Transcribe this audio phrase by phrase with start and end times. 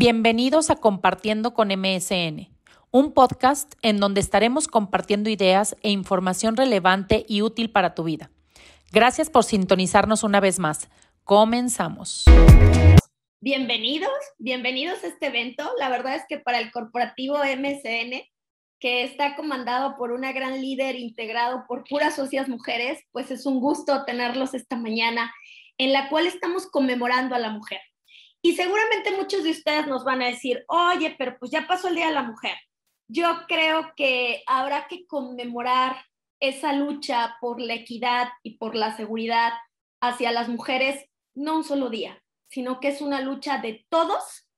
[0.00, 2.48] Bienvenidos a Compartiendo con MSN,
[2.90, 8.30] un podcast en donde estaremos compartiendo ideas e información relevante y útil para tu vida.
[8.92, 10.88] Gracias por sintonizarnos una vez más.
[11.24, 12.24] Comenzamos.
[13.42, 14.08] Bienvenidos,
[14.38, 15.70] bienvenidos a este evento.
[15.78, 18.22] La verdad es que para el corporativo MSN,
[18.78, 23.60] que está comandado por una gran líder integrado por puras socias mujeres, pues es un
[23.60, 25.30] gusto tenerlos esta mañana
[25.76, 27.80] en la cual estamos conmemorando a la mujer.
[28.42, 31.94] Y seguramente muchos de ustedes nos van a decir, oye, pero pues ya pasó el
[31.94, 32.56] Día de la Mujer.
[33.08, 35.96] Yo creo que habrá que conmemorar
[36.40, 39.52] esa lucha por la equidad y por la seguridad
[40.00, 41.04] hacia las mujeres,
[41.34, 44.48] no un solo día, sino que es una lucha de todos,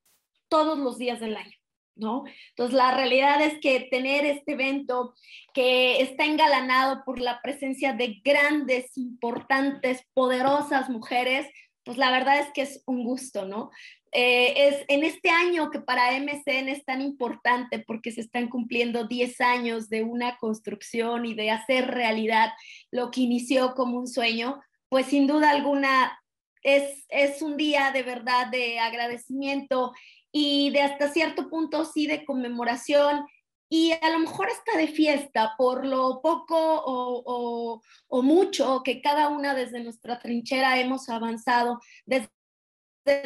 [0.48, 1.56] todos los días del año.
[1.94, 2.24] ¿No?
[2.50, 5.14] Entonces, la realidad es que tener este evento
[5.52, 11.46] que está engalanado por la presencia de grandes, importantes, poderosas mujeres,
[11.84, 13.70] pues la verdad es que es un gusto, ¿no?
[14.12, 19.06] Eh, es en este año que para MCN es tan importante porque se están cumpliendo
[19.06, 22.50] 10 años de una construcción y de hacer realidad
[22.90, 24.60] lo que inició como un sueño,
[24.90, 26.18] pues sin duda alguna
[26.62, 29.92] es, es un día de verdad de agradecimiento
[30.30, 33.26] y de hasta cierto punto sí de conmemoración
[33.72, 39.54] y a lo mejor hasta de fiesta por lo poco o, mucho que cada una
[39.54, 42.28] desde nuestra trinchera hemos avanzado, desde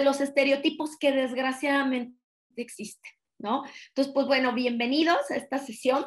[0.04, 2.14] los estereotipos que desgraciadamente
[2.54, 3.10] existen.
[3.38, 3.64] ¿No?
[3.88, 6.06] Entonces, pues bueno, bienvenidos a esta sesión.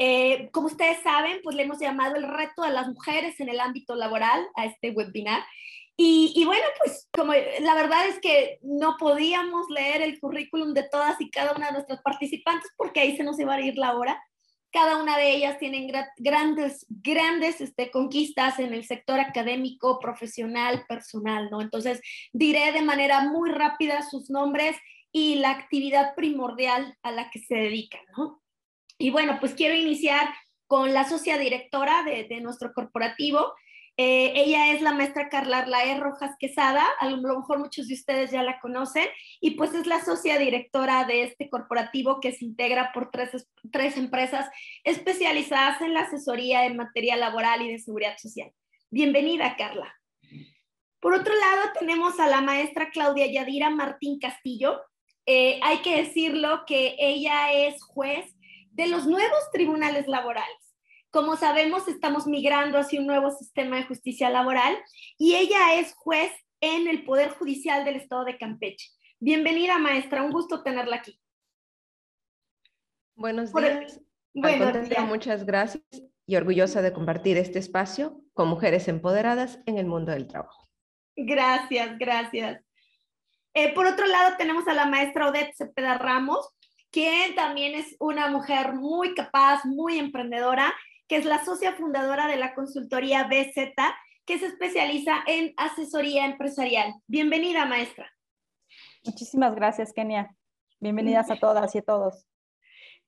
[0.00, 3.60] Eh, como ustedes saben, pues le hemos llamado el reto de las mujeres en el
[3.60, 5.42] ámbito laboral a este webinar.
[5.98, 11.18] Y, bueno, pues como la verdad es que no podíamos leer el currículum de todas
[11.20, 14.22] y cada una de nuestras participantes porque ahí se nos iba a ir la hora.
[14.70, 21.48] Cada una de ellas tienen grandes, grandes este, conquistas en el sector académico, profesional, personal,
[21.50, 21.62] ¿no?
[21.62, 22.02] Entonces,
[22.34, 24.76] diré de manera muy rápida sus nombres
[25.12, 28.42] y la actividad primordial a la que se dedican, ¿no?
[28.98, 30.28] Y bueno, pues quiero iniciar
[30.66, 33.54] con la socia directora de, de nuestro corporativo,
[33.98, 38.30] eh, ella es la maestra Carla Arlae Rojas Quesada, a lo mejor muchos de ustedes
[38.30, 39.06] ya la conocen,
[39.40, 43.96] y pues es la socia directora de este corporativo que se integra por tres, tres
[43.96, 44.50] empresas
[44.84, 48.52] especializadas en la asesoría en materia laboral y de seguridad social.
[48.90, 49.94] Bienvenida, Carla.
[51.00, 54.78] Por otro lado, tenemos a la maestra Claudia Yadira Martín Castillo.
[55.24, 58.26] Eh, hay que decirlo que ella es juez
[58.72, 60.65] de los nuevos tribunales laborales
[61.16, 64.76] como sabemos, estamos migrando hacia un nuevo sistema de justicia laboral
[65.16, 68.90] y ella es juez en el Poder Judicial del Estado de Campeche.
[69.18, 71.18] Bienvenida, maestra, un gusto tenerla aquí.
[73.14, 73.98] Buenos días.
[74.34, 75.08] Buenos días.
[75.08, 75.82] Muchas gracias
[76.26, 80.68] y orgullosa de compartir este espacio con mujeres empoderadas en el mundo del trabajo.
[81.16, 82.62] Gracias, gracias.
[83.54, 86.46] Eh, por otro lado, tenemos a la maestra Odette Cepeda Ramos,
[86.90, 90.74] quien también es una mujer muy capaz, muy emprendedora
[91.08, 93.74] que es la socia fundadora de la consultoría BZ,
[94.24, 96.94] que se especializa en asesoría empresarial.
[97.06, 98.10] Bienvenida, maestra.
[99.04, 100.34] Muchísimas gracias, Kenia.
[100.80, 102.26] Bienvenidas a todas y a todos.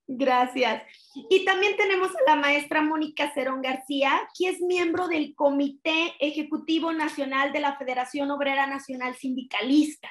[0.07, 0.85] Gracias.
[1.29, 6.93] Y también tenemos a la maestra Mónica Cerón García, que es miembro del Comité Ejecutivo
[6.93, 10.09] Nacional de la Federación Obrera Nacional Sindicalista.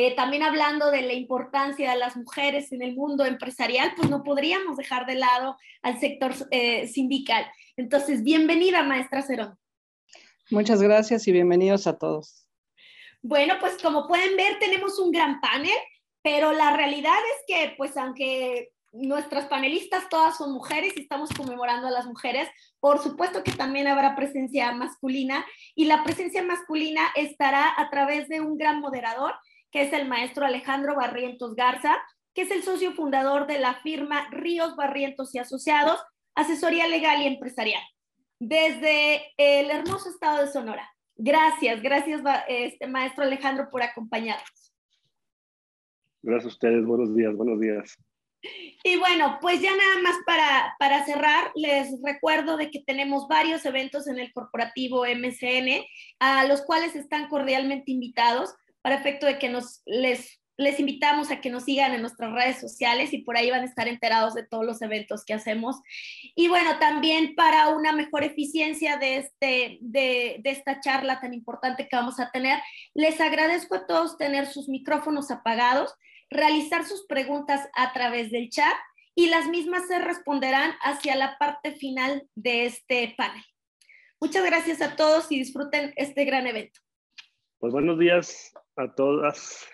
[0.00, 4.22] Eh, también hablando de la importancia de las mujeres en el mundo empresarial, pues no
[4.22, 7.44] podríamos dejar de lado al sector eh, sindical.
[7.76, 9.58] Entonces, bienvenida, maestra Cerón.
[10.52, 12.46] Muchas gracias y bienvenidos a todos.
[13.22, 15.76] Bueno, pues como pueden ver, tenemos un gran panel,
[16.22, 21.88] pero la realidad es que, pues aunque nuestras panelistas todas son mujeres y estamos conmemorando
[21.88, 22.48] a las mujeres.
[22.78, 25.44] Por supuesto que también habrá presencia masculina
[25.74, 29.34] y la presencia masculina estará a través de un gran moderador
[29.70, 31.96] que es el maestro Alejandro Barrientos Garza,
[32.34, 36.00] que es el socio fundador de la firma Ríos Barrientos y Asociados,
[36.34, 37.82] asesoría legal y empresarial,
[38.38, 40.88] desde el hermoso estado de Sonora.
[41.16, 44.72] Gracias, gracias, este, maestro Alejandro, por acompañarnos.
[46.22, 47.96] Gracias a ustedes, buenos días, buenos días.
[48.84, 53.64] Y bueno, pues ya nada más para, para cerrar, les recuerdo de que tenemos varios
[53.64, 55.84] eventos en el corporativo MCN,
[56.20, 61.40] a los cuales están cordialmente invitados para efecto de que nos les, les invitamos a
[61.40, 64.46] que nos sigan en nuestras redes sociales y por ahí van a estar enterados de
[64.46, 65.76] todos los eventos que hacemos.
[66.34, 71.88] Y bueno, también para una mejor eficiencia de, este, de, de esta charla tan importante
[71.88, 72.58] que vamos a tener,
[72.94, 75.94] les agradezco a todos tener sus micrófonos apagados,
[76.30, 78.74] realizar sus preguntas a través del chat
[79.14, 83.44] y las mismas se responderán hacia la parte final de este panel.
[84.20, 86.80] Muchas gracias a todos y disfruten este gran evento.
[87.58, 89.68] Pues buenos días a todas.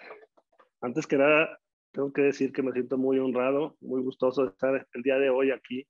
[0.81, 1.59] Antes que nada,
[1.93, 5.31] tengo que decir que me siento muy honrado, muy gustoso de estar el día de
[5.31, 5.87] hoy aquí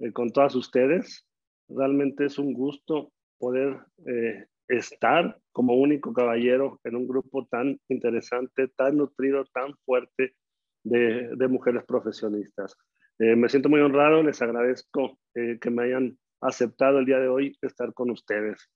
[0.00, 1.26] eh, con todas ustedes.
[1.68, 8.68] Realmente es un gusto poder eh, estar como único caballero en un grupo tan interesante,
[8.76, 10.34] tan nutrido, tan fuerte
[10.82, 12.76] de, de mujeres profesionistas.
[13.20, 17.56] Eh, me siento muy honrado, les agradezco que me hayan aceptado el día de hoy
[17.62, 18.68] estar con ustedes.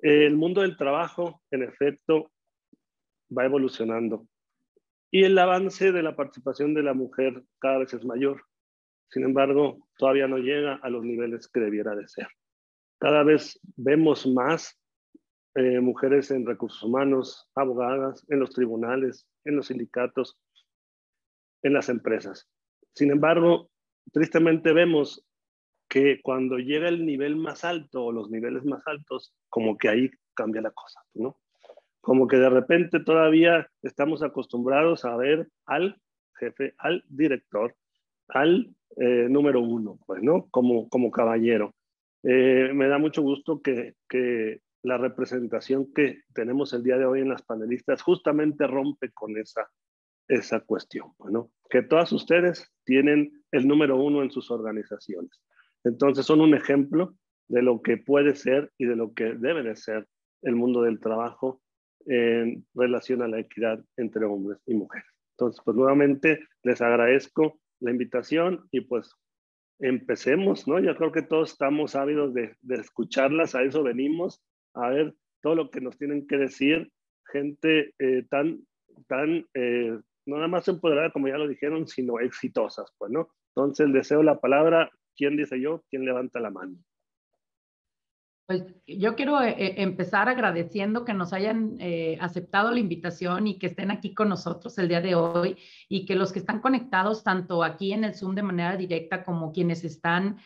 [0.00, 2.30] El mundo del trabajo, en efecto,
[3.36, 4.26] va evolucionando
[5.10, 8.44] y el avance de la participación de la mujer cada vez es mayor.
[9.08, 12.26] Sin embargo, todavía no llega a los niveles que debiera de ser.
[12.98, 14.78] Cada vez vemos más
[15.54, 20.38] eh, mujeres en recursos humanos, abogadas, en los tribunales, en los sindicatos,
[21.62, 22.48] en las empresas.
[22.94, 23.70] Sin embargo,
[24.12, 25.24] tristemente vemos
[25.88, 30.10] que cuando llega el nivel más alto o los niveles más altos, como que ahí
[30.34, 31.38] cambia la cosa, ¿no?
[32.06, 36.00] Como que de repente todavía estamos acostumbrados a ver al
[36.38, 37.74] jefe, al director,
[38.28, 40.46] al eh, número uno, pues, ¿no?
[40.52, 41.74] Como, como caballero.
[42.22, 47.22] Eh, me da mucho gusto que, que, la representación que tenemos el día de hoy
[47.22, 49.68] en las panelistas justamente rompe con esa,
[50.28, 51.50] esa cuestión, ¿no?
[51.68, 55.42] Que todas ustedes tienen el número uno en sus organizaciones.
[55.82, 57.16] Entonces son un ejemplo
[57.48, 60.06] de lo que puede ser y de lo que debe de ser
[60.42, 61.62] el mundo del trabajo
[62.06, 65.06] en relación a la equidad entre hombres y mujeres.
[65.32, 69.14] Entonces, pues nuevamente les agradezco la invitación y pues
[69.78, 70.78] empecemos, ¿no?
[70.78, 74.42] Ya creo que todos estamos ávidos de, de escucharlas, a eso venimos,
[74.74, 76.90] a ver todo lo que nos tienen que decir,
[77.30, 78.60] gente eh, tan,
[79.06, 83.28] tan, eh, no nada más empoderada como ya lo dijeron, sino exitosas, pues, ¿no?
[83.54, 85.84] Entonces, deseo la palabra, ¿quién dice yo?
[85.90, 86.76] ¿Quién levanta la mano?
[88.46, 93.58] Pues yo quiero eh, eh, empezar agradeciendo que nos hayan eh, aceptado la invitación y
[93.58, 95.56] que estén aquí con nosotros el día de hoy
[95.88, 99.50] y que los que están conectados tanto aquí en el Zoom de manera directa como
[99.52, 100.38] quienes están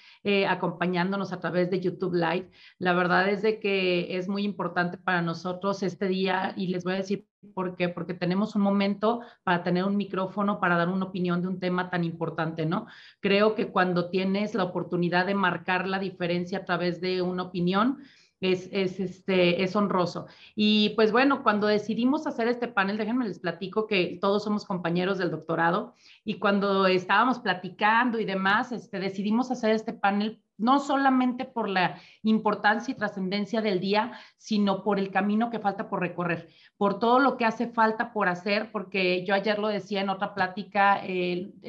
[0.49, 5.21] acompañándonos a través de YouTube Live, la verdad es de que es muy importante para
[5.21, 7.89] nosotros este día y les voy a decir ¿Por qué?
[7.89, 11.89] Porque tenemos un momento para tener un micrófono, para dar una opinión de un tema
[11.89, 12.87] tan importante, ¿no?
[13.21, 17.99] Creo que cuando tienes la oportunidad de marcar la diferencia a través de una opinión,
[18.41, 20.27] es, es, este, es honroso.
[20.55, 25.19] Y pues bueno, cuando decidimos hacer este panel, déjenme les platico que todos somos compañeros
[25.19, 25.95] del doctorado
[26.25, 32.01] y cuando estábamos platicando y demás, este, decidimos hacer este panel no solamente por la
[32.23, 37.19] importancia y trascendencia del día, sino por el camino que falta por recorrer, por todo
[37.19, 41.01] lo que hace falta por hacer, porque yo ayer lo decía en otra plática,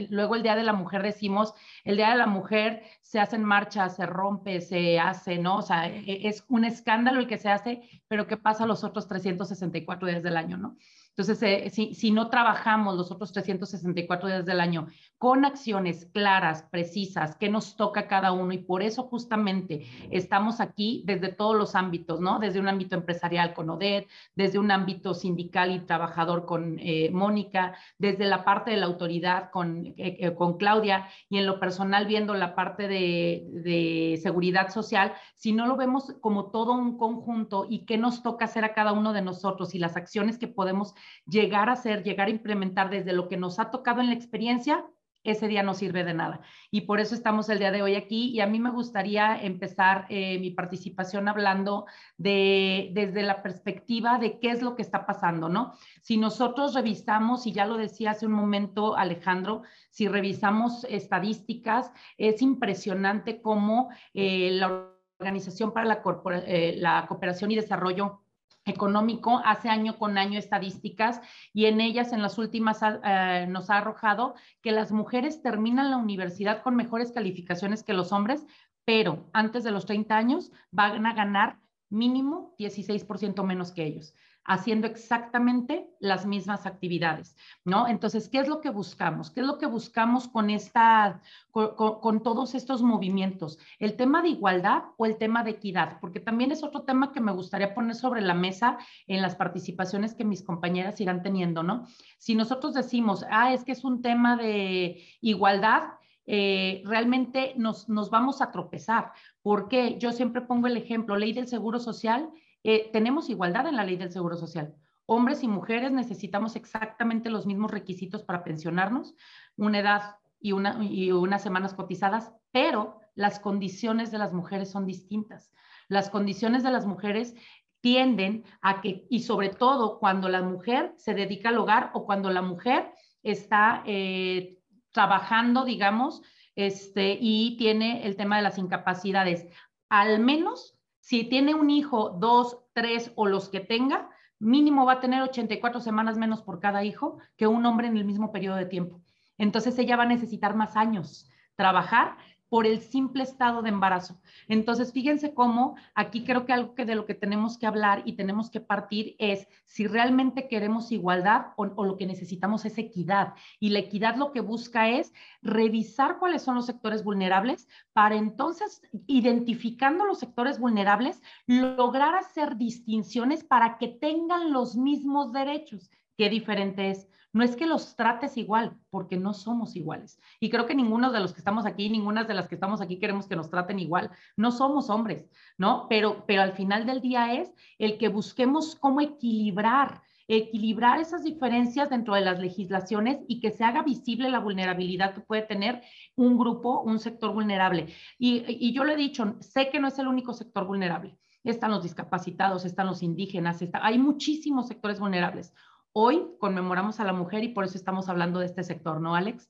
[0.09, 1.53] luego el Día de la Mujer decimos,
[1.83, 5.57] el Día de la Mujer se hacen marchas, se rompe, se hace, ¿no?
[5.57, 9.07] O sea, e, es un escándalo el que se hace, pero ¿qué pasa los otros
[9.07, 10.77] 364 días del año, ¿no?
[11.15, 14.87] Entonces, eh, si, no trabajamos los otros 364 días del año
[15.17, 21.03] con acciones claras, precisas, que nos toca cada uno, y por eso justamente estamos aquí
[21.05, 22.39] desde todos los ámbitos, ¿no?
[22.39, 27.75] Desde un ámbito empresarial con Odette, desde un ámbito sindical y trabajador con eh, Mónica,
[27.97, 32.33] desde la parte de la autoridad con, eh, con Claudia, y en lo personal viendo
[32.35, 37.97] la parte de seguridad social, si no lo vemos como todo un conjunto y qué
[37.97, 40.95] nos toca hacer a cada uno de nosotros y las acciones que podemos
[41.25, 44.85] llegar a hacer, llegar a implementar desde lo que nos ha tocado en la experiencia,
[45.23, 46.42] ese día no sirve de nada.
[46.71, 48.31] Y por eso estamos el día de hoy aquí.
[48.31, 51.85] Y a mí me gustaría empezar eh, mi participación hablando
[52.18, 55.73] de, desde la perspectiva de qué es lo que está pasando, ¿no?
[56.02, 62.42] Si nosotros revisamos, y ya lo decía hace un momento Alejandro, si revisamos estadísticas, es
[62.42, 64.87] impresionante cómo eh, la
[65.19, 66.02] Organización para la,
[66.47, 68.23] eh, la Cooperación y Desarrollo
[68.65, 71.21] económico hace año con año estadísticas
[71.53, 75.97] y en ellas en las últimas eh, nos ha arrojado que las mujeres terminan la
[75.97, 78.45] universidad con mejores calificaciones que los hombres,
[78.85, 84.13] pero antes de los 30 años van a ganar mínimo 16% menos que ellos
[84.44, 87.88] haciendo exactamente las mismas actividades, ¿no?
[87.88, 89.30] Entonces, ¿qué es lo que buscamos?
[89.30, 91.21] ¿Qué es lo que buscamos con esta,
[91.52, 93.60] con, todos estos movimientos?
[93.80, 96.00] ¿El tema de igualdad o el tema de equidad?
[96.02, 100.16] Porque también es otro tema que me gustaría poner sobre la mesa en las participaciones
[100.16, 101.88] que mis compañeras irán teniendo, ¿no?
[102.18, 105.83] Si nosotros decimos, ah, es que es un tema de igualdad,
[106.26, 109.12] eh, realmente nos, nos vamos a tropezar.
[109.44, 112.31] porque Yo siempre pongo el ejemplo, ley del seguro social
[112.63, 114.75] eh, tenemos igualdad en la ley del Seguro Social.
[115.06, 119.15] Hombres y mujeres necesitamos exactamente los mismos requisitos para pensionarnos,
[119.57, 124.85] una edad y, una, y unas semanas cotizadas, pero las condiciones de las mujeres son
[124.85, 125.51] distintas.
[125.87, 127.35] Las condiciones de las mujeres
[127.81, 132.30] tienden a que, y sobre todo cuando la mujer se dedica al hogar o cuando
[132.30, 132.91] la mujer
[133.23, 134.57] está eh,
[134.91, 136.21] trabajando, digamos,
[136.56, 139.47] este, y tiene el tema de las incapacidades.
[139.89, 144.99] Al menos si tiene un hijo, dos, tres o los que tenga, mínimo va a
[144.99, 148.65] tener 84 semanas menos por cada hijo que un hombre en el mismo periodo de
[148.65, 149.01] tiempo.
[149.37, 152.17] Entonces ella va a necesitar más años trabajar
[152.51, 154.19] por el simple estado de embarazo.
[154.49, 158.17] Entonces, fíjense cómo aquí creo que algo que de lo que tenemos que hablar y
[158.17, 163.35] tenemos que partir es si realmente queremos igualdad o, o, lo que necesitamos es equidad.
[163.61, 168.81] Y la equidad lo que busca es revisar cuáles son los sectores vulnerables para entonces,
[169.07, 175.89] identificando los sectores vulnerables, lograr hacer distinciones para que tengan los mismos derechos.
[176.17, 177.07] ¿Qué diferente es?
[177.33, 180.19] No es que los trates igual, porque no somos iguales.
[180.40, 183.00] Y creo que ninguno de los que estamos aquí, ninguna de las que estamos aquí
[183.00, 184.11] queremos que nos traten igual.
[184.35, 185.88] No somos hombres, ¿no?
[185.90, 190.02] Pero, pero al final del día es el que busquemos cómo equilibrar
[190.35, 195.21] equilibrar esas diferencias dentro de las legislaciones y que se haga visible la vulnerabilidad que
[195.21, 195.81] puede tener
[196.16, 197.88] un grupo, un sector vulnerable.
[198.18, 201.18] Y, yo lo he dicho, sé que no es el único sector vulnerable.
[201.44, 205.54] Están los discapacitados, están los indígenas, está, hay muchísimos sectores vulnerables.
[205.94, 209.50] Hoy conmemoramos a la mujer y por eso estamos hablando de este sector, ¿no, Alex?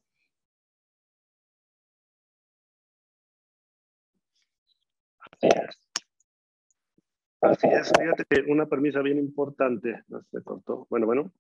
[5.20, 5.82] Así es.
[7.42, 11.32] Así es, fíjate que una premisa bien importante, no se cortó, bueno, bueno,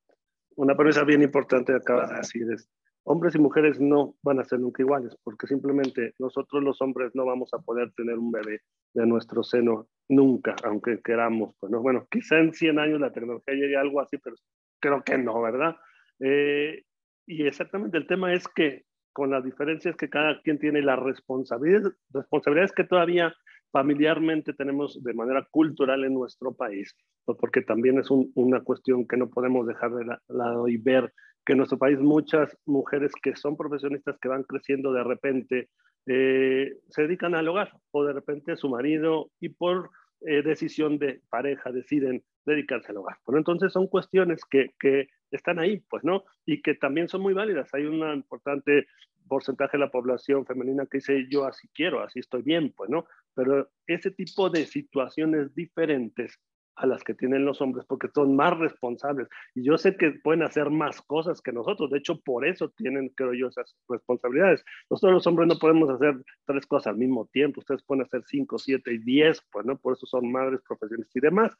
[0.55, 2.67] una premisa bien importante acaba de decir es,
[3.03, 7.25] hombres y mujeres no van a ser nunca iguales, porque simplemente nosotros los hombres no
[7.25, 8.61] vamos a poder tener un bebé
[8.93, 13.53] de nuestro seno nunca, aunque queramos, pues no, bueno, quizá en 100 años la tecnología
[13.53, 14.35] llegue a algo así, pero
[14.81, 15.75] creo que no, ¿verdad?
[16.19, 16.83] Eh,
[17.25, 18.83] y exactamente el tema es que
[19.13, 23.33] con las diferencias que cada quien tiene, las responsabilidades, responsabilidades que todavía
[23.71, 26.93] familiarmente tenemos de manera cultural en nuestro país,
[27.25, 31.13] pues porque también es una cuestión que no podemos dejar de lado y ver
[31.45, 35.69] que en nuestro país muchas mujeres que son profesionistas que van creciendo de repente
[36.07, 39.89] eh, se dedican al hogar o de repente su marido y por
[40.21, 43.17] eh, decisión de pareja deciden dedicarse al hogar.
[43.25, 46.25] Bueno, entonces son cuestiones que, que, están ahí, pues, ¿no?
[46.45, 47.73] Y que también son muy válidas.
[47.73, 48.87] Hay un importante
[49.29, 53.05] porcentaje de la población femenina que dice yo así quiero, así estoy bien, pues, ¿no?
[53.33, 56.37] Pero ese tipo de situaciones diferentes
[56.75, 59.27] a las que tienen los hombres porque son más responsables.
[59.53, 61.89] Y yo sé que pueden hacer más cosas que nosotros.
[61.91, 64.63] De hecho, por eso tienen, creo yo, esas responsabilidades.
[64.89, 67.59] Nosotros los hombres no podemos hacer tres cosas al mismo tiempo.
[67.59, 69.77] Ustedes pueden hacer cinco, siete y diez, pues, ¿no?
[69.77, 71.55] Por eso son madres, profesionistas y demás.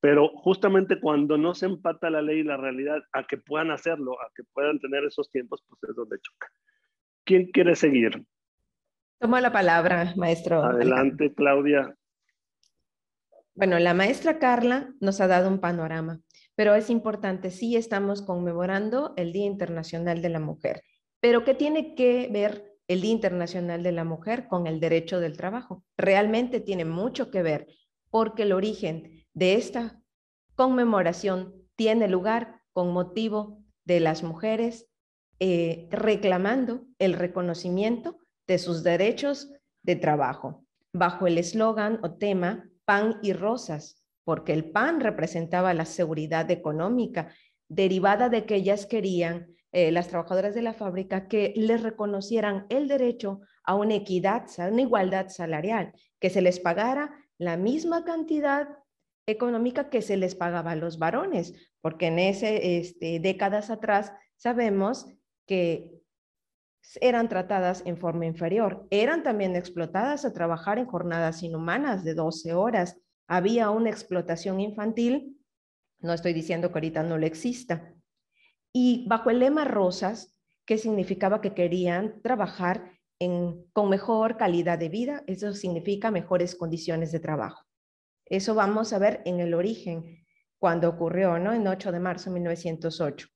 [0.00, 4.20] Pero justamente cuando no se empata la ley y la realidad a que puedan hacerlo,
[4.20, 6.46] a que puedan tener esos tiempos, pues es donde choca.
[7.24, 8.24] ¿Quién quiere seguir?
[9.18, 10.62] Toma la palabra, maestro.
[10.62, 11.94] Adelante, Claudia.
[13.58, 16.20] Bueno, la maestra Carla nos ha dado un panorama,
[16.54, 20.82] pero es importante, sí estamos conmemorando el Día Internacional de la Mujer,
[21.18, 25.36] pero ¿qué tiene que ver el Día Internacional de la Mujer con el derecho del
[25.36, 25.82] trabajo?
[25.96, 27.66] Realmente tiene mucho que ver,
[28.10, 30.00] porque el origen de esta
[30.56, 34.88] conmemoración tiene lugar con motivo de las mujeres
[35.38, 38.18] eh, reclamando el reconocimiento
[38.48, 39.52] de sus derechos
[39.84, 45.84] de trabajo, bajo el eslogan o tema pan y rosas, porque el pan representaba la
[45.84, 47.32] seguridad económica
[47.68, 52.88] derivada de que ellas querían, eh, las trabajadoras de la fábrica, que les reconocieran el
[52.88, 58.68] derecho a una equidad, a una igualdad salarial, que se les pagara la misma cantidad
[59.28, 65.06] económica que se les pagaba a los varones, porque en ese este, décadas atrás sabemos
[65.46, 65.90] que
[67.00, 68.86] eran tratadas en forma inferior.
[68.90, 72.98] Eran también explotadas a trabajar en jornadas inhumanas de 12 horas.
[73.26, 75.38] Había una explotación infantil,
[76.00, 77.94] no estoy diciendo que ahorita no le exista.
[78.72, 82.92] Y bajo el lema Rosas, que significaba que querían trabajar
[83.72, 87.67] con mejor calidad de vida, eso significa mejores condiciones de trabajo.
[88.30, 90.24] Eso vamos a ver en el origen,
[90.58, 91.52] cuando ocurrió, ¿no?
[91.52, 93.28] En 8 de marzo de 1908.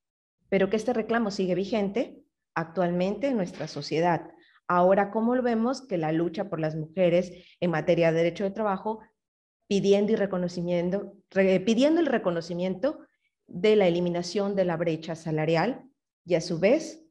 [0.49, 2.23] Pero que este reclamo sigue vigente
[2.53, 4.29] actualmente en nuestra sociedad.
[4.67, 5.85] Ahora, ¿cómo lo vemos?
[5.87, 8.99] Que la lucha por las mujeres en materia de derecho de trabajo,
[9.67, 12.99] pidiendo, y reconocimiento, pidiendo el reconocimiento
[13.47, 15.83] de la eliminación de la brecha salarial
[16.25, 17.05] y a su vez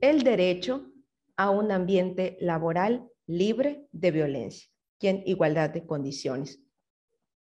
[0.00, 0.90] el derecho
[1.36, 6.65] a un ambiente laboral libre de violencia y en igualdad de condiciones.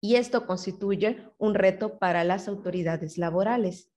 [0.08, 3.92] Y esto constituye un reto para las autoridades laborales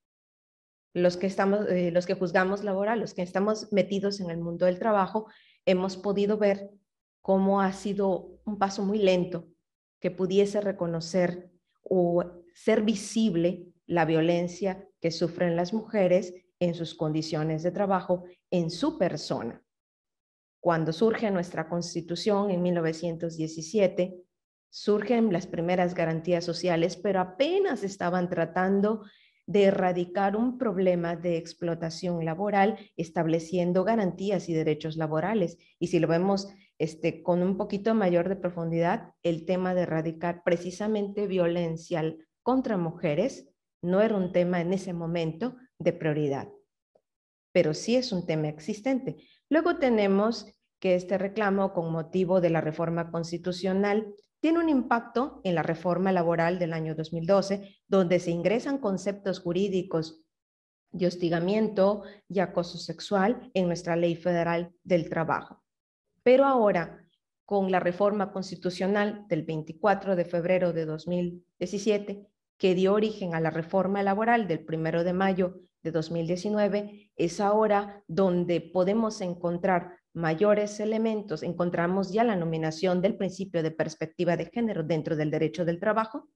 [0.93, 4.65] los que, estamos, eh, los que juzgamos laboral, los que estamos metidos en el mundo
[4.65, 5.27] del trabajo,
[5.65, 6.69] hemos podido ver
[7.21, 9.47] cómo ha sido un paso muy lento
[10.01, 11.49] que pudiese reconocer
[11.81, 18.69] o ser visible la violencia que sufren las mujeres en sus condiciones de trabajo, en
[18.69, 19.63] su persona.
[20.59, 24.25] Cuando surge nuestra constitución en 1917,
[24.71, 29.03] surgen las primeras garantías sociales, pero apenas estaban tratando
[29.45, 35.57] de erradicar un problema de explotación laboral, estableciendo garantías y derechos laborales.
[35.77, 36.47] Y si lo vemos
[36.79, 43.49] este, con un poquito mayor de profundidad, el tema de erradicar precisamente violencia contra mujeres
[43.81, 46.49] no era un tema en ese momento de prioridad,
[47.51, 49.17] pero sí es un tema existente.
[49.49, 50.45] Luego tenemos
[50.79, 56.11] que este reclamo con motivo de la reforma constitucional tiene un impacto en la reforma
[56.11, 60.23] laboral del año 2012, donde se ingresan conceptos jurídicos
[60.91, 65.63] de hostigamiento y acoso sexual en nuestra ley federal del trabajo.
[66.23, 67.05] Pero ahora,
[67.45, 73.51] con la reforma constitucional del 24 de febrero de 2017, que dio origen a la
[73.51, 81.43] reforma laboral del 1 de mayo de 2019, es ahora donde podemos encontrar mayores elementos,
[81.43, 86.29] encontramos ya la nominación del principio de perspectiva de género dentro del derecho del trabajo,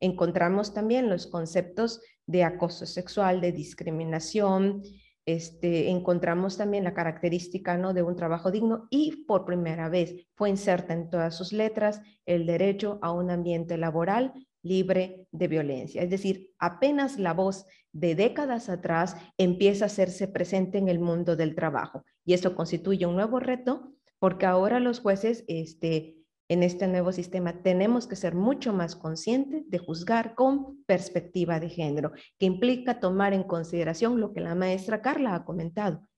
[0.00, 4.82] encontramos también los conceptos de acoso sexual, de discriminación,
[5.26, 7.94] este, encontramos también la característica ¿no?
[7.94, 12.44] de un trabajo digno y por primera vez fue inserta en todas sus letras el
[12.44, 16.02] derecho a un ambiente laboral libre de violencia.
[16.02, 21.36] Es decir, apenas la voz de décadas atrás empieza a hacerse presente en el mundo
[21.36, 22.04] del trabajo.
[22.24, 26.16] Y esto constituye un nuevo reto porque ahora los jueces este,
[26.48, 31.68] en este nuevo sistema tenemos que ser mucho más conscientes de juzgar con perspectiva de
[31.68, 36.08] género, que implica tomar en consideración lo que la maestra Carla ha comentado,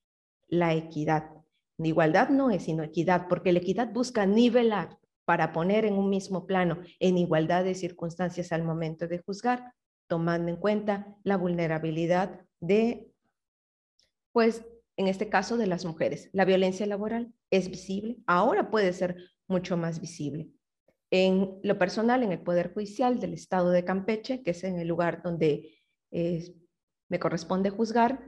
[0.49, 1.31] la equidad.
[1.79, 6.47] Igualdad no es sino equidad, porque la equidad busca nivelar para poner en un mismo
[6.47, 9.75] plano, en igualdad de circunstancias al momento de juzgar,
[10.09, 13.11] tomando en cuenta la vulnerabilidad de,
[14.33, 14.65] pues,
[14.97, 16.31] en este caso de las mujeres.
[16.33, 19.17] La violencia laboral es visible, ahora puede ser
[19.49, 20.51] mucho más visible.
[21.11, 24.89] En lo personal, en el Poder Judicial del Estado de Campeche, que es en el
[24.89, 25.79] lugar donde
[26.11, 26.55] eh,
[27.09, 28.27] me corresponde juzgar,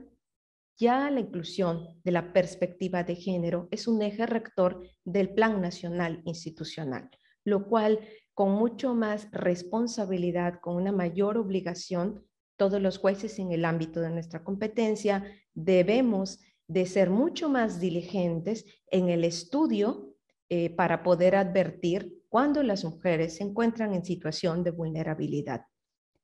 [0.77, 6.21] ya la inclusión de la perspectiva de género es un eje rector del Plan Nacional
[6.23, 7.09] Institucional,
[7.43, 7.99] lo cual
[8.33, 14.09] con mucho más responsabilidad, con una mayor obligación, todos los jueces en el ámbito de
[14.09, 16.39] nuestra competencia debemos
[16.69, 20.15] de ser mucho más diligentes en el estudio
[20.49, 25.65] eh, para poder advertir cuando las mujeres se encuentran en situación de vulnerabilidad.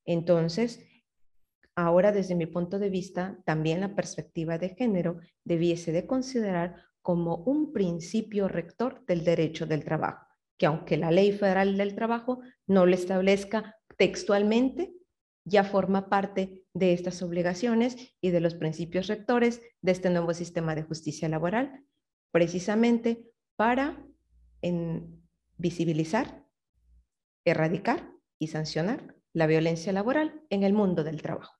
[0.05, 0.85] Entonces,
[1.75, 7.37] ahora desde mi punto de vista, también la perspectiva de género debiese de considerar como
[7.37, 10.27] un principio rector del derecho del trabajo,
[10.59, 14.93] que aunque la ley federal del trabajo no lo establezca textualmente,
[15.43, 20.75] ya forma parte de estas obligaciones y de los principios rectores de este nuevo sistema
[20.75, 21.85] de justicia laboral,
[22.31, 24.05] precisamente para
[25.57, 26.45] visibilizar,
[27.45, 31.55] erradicar y sancionar la violencia laboral en el mundo del trabajo.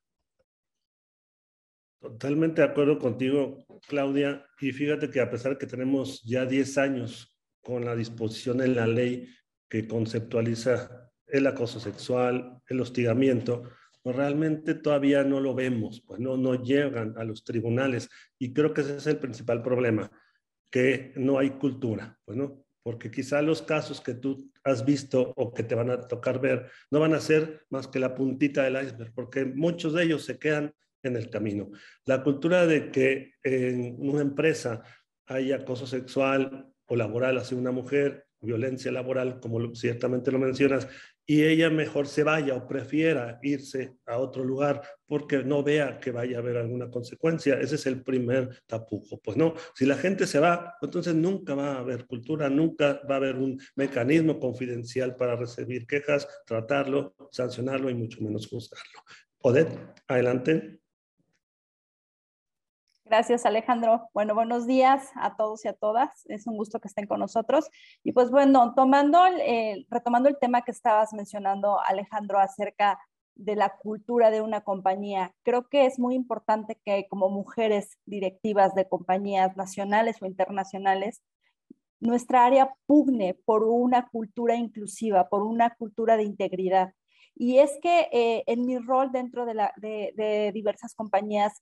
[2.02, 4.46] Totalmente de acuerdo contigo, Claudia.
[4.60, 8.86] Y fíjate que a pesar que tenemos ya 10 años con la disposición en la
[8.86, 9.30] ley
[9.70, 13.64] que conceptualiza el acoso sexual, el hostigamiento,
[14.06, 18.08] pues realmente todavía no lo vemos, pues no, no llegan a los tribunales.
[18.38, 20.12] Y creo que ese es el principal problema,
[20.70, 22.38] que no hay cultura, pues
[22.84, 26.70] porque quizá los casos que tú has visto o que te van a tocar ver
[26.92, 30.38] no van a ser más que la puntita del iceberg, porque muchos de ellos se
[30.38, 31.72] quedan en el camino.
[32.06, 34.84] La cultura de que en una empresa
[35.26, 40.88] hay acoso sexual o laboral hacia una mujer, violencia laboral, como ciertamente lo mencionas,
[41.26, 46.12] y ella mejor se vaya o prefiera irse a otro lugar porque no vea que
[46.12, 47.60] vaya a haber alguna consecuencia.
[47.60, 49.20] Ese es el primer tapujo.
[49.22, 53.16] Pues no, si la gente se va, entonces nunca va a haber cultura, nunca va
[53.16, 59.02] a haber un mecanismo confidencial para recibir quejas, tratarlo, sancionarlo y mucho menos juzgarlo.
[59.40, 59.78] Odette,
[60.08, 60.80] adelante.
[63.08, 64.10] Gracias, Alejandro.
[64.16, 66.26] Bueno, buenos días a todos y a todas.
[66.26, 67.70] Es un gusto que estén con nosotros.
[68.04, 69.20] Y pues bueno, tomando,
[69.92, 73.00] retomando el tema que estabas mencionando, Alejandro, acerca
[73.36, 78.74] de la cultura de una compañía, creo que es muy importante que como mujeres directivas
[78.74, 81.22] de compañías nacionales o internacionales,
[82.00, 86.94] nuestra área pugne por una cultura inclusiva, por una cultura de integridad.
[87.36, 91.62] Y es que eh, en mi rol dentro de, la, de diversas compañías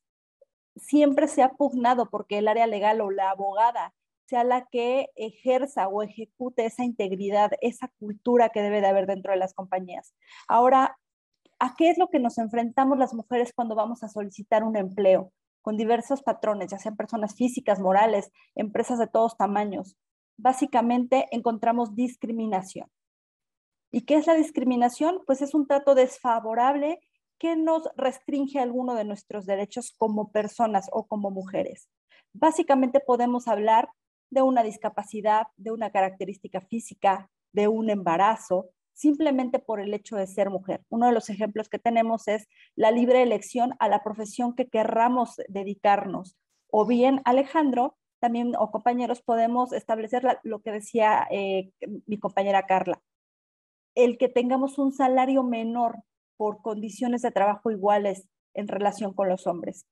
[0.76, 3.94] siempre se ha pugnado porque el área legal o la abogada
[4.28, 9.32] sea la que ejerza o ejecute esa integridad, esa cultura que debe de haber dentro
[9.32, 10.14] de las compañías.
[10.48, 10.98] Ahora,
[11.60, 15.32] ¿a qué es lo que nos enfrentamos las mujeres cuando vamos a solicitar un empleo?
[15.64, 19.96] con diversos patrones, ya sean personas físicas, morales, empresas de todos tamaños.
[20.38, 22.92] Básicamente encontramos discriminación.
[23.90, 25.22] ¿Y qué es la discriminación?
[25.26, 27.00] Pues es un trato desfavorable
[27.39, 31.89] que nos restringe alguno de nuestros derechos como personas o como mujeres.
[32.34, 33.89] Básicamente podemos hablar
[34.30, 40.28] de una discapacidad, de una característica física, de un embarazo, simplemente por el hecho de
[40.28, 40.84] ser mujer.
[40.89, 45.36] Uno de los ejemplos que tenemos es la libre elección a la profesión que querramos
[45.48, 46.38] dedicarnos.
[46.69, 51.72] O bien, Alejandro, también o compañeros, podemos establecer lo que decía eh,
[52.08, 53.02] mi compañera Carla,
[53.96, 55.98] el que tengamos un salario menor
[56.38, 59.86] por condiciones de trabajo iguales en relación con los hombres.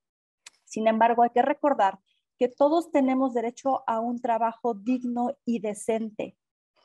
[0.66, 2.00] Sin embargo, hay que recordar
[2.38, 6.36] que todos tenemos derecho a un trabajo digno y decente,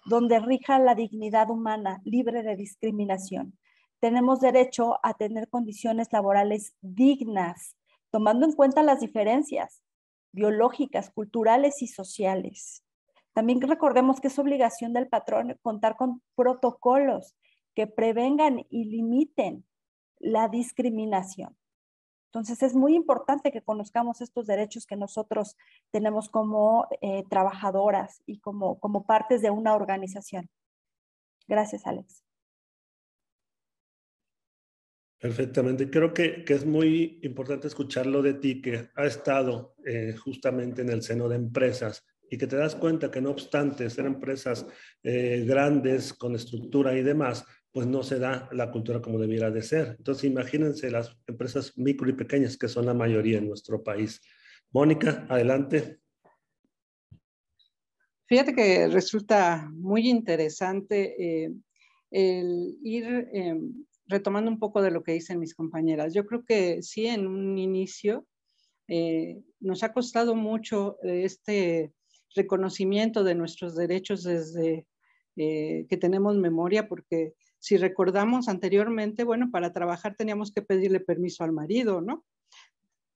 [0.05, 3.59] donde rija la dignidad humana, libre de discriminación.
[4.01, 7.77] Tenemos derecho a tener condiciones laborales dignas,
[8.11, 9.83] tomando en cuenta las diferencias
[10.33, 12.85] biológicas, culturales y sociales.
[13.33, 17.35] También recordemos que es obligación del patrón contar con protocolos
[17.77, 19.65] que prevengan y limiten
[20.19, 21.57] la discriminación.
[22.33, 25.57] Entonces es muy importante que conozcamos estos derechos que nosotros
[25.91, 30.49] tenemos como eh, trabajadoras y como, como partes de una organización.
[31.47, 32.25] Gracias, Alex.
[35.19, 35.91] Perfectamente.
[35.91, 40.91] Creo que, que, es muy importante escucharlo de ti, que ha estado eh, justamente en
[40.91, 44.67] el seno de empresas y que te das cuenta que no obstante ser empresas
[45.03, 47.45] eh, grandes con estructura y demás,
[47.77, 49.97] pues no se da la cultura como debiera de ser.
[49.99, 54.23] Entonces, imagínense las empresas micro y pequeñas, que son la mayoría en nuestro país.
[54.71, 55.99] Mónica, adelante.
[58.25, 61.53] Fíjate que resulta muy interesante eh,
[62.11, 66.15] el ir em, retomando un poco de lo que dicen mis compañeras.
[66.15, 68.27] Yo creo que sí, en un inicio
[68.89, 71.93] eh, nos ha costado mucho este
[72.35, 74.87] reconocimiento de nuestros derechos desde
[75.37, 81.45] eh, que tenemos memoria, porque si recordamos anteriormente, bueno, para trabajar teníamos que pedirle permiso
[81.45, 82.25] al marido, ¿no?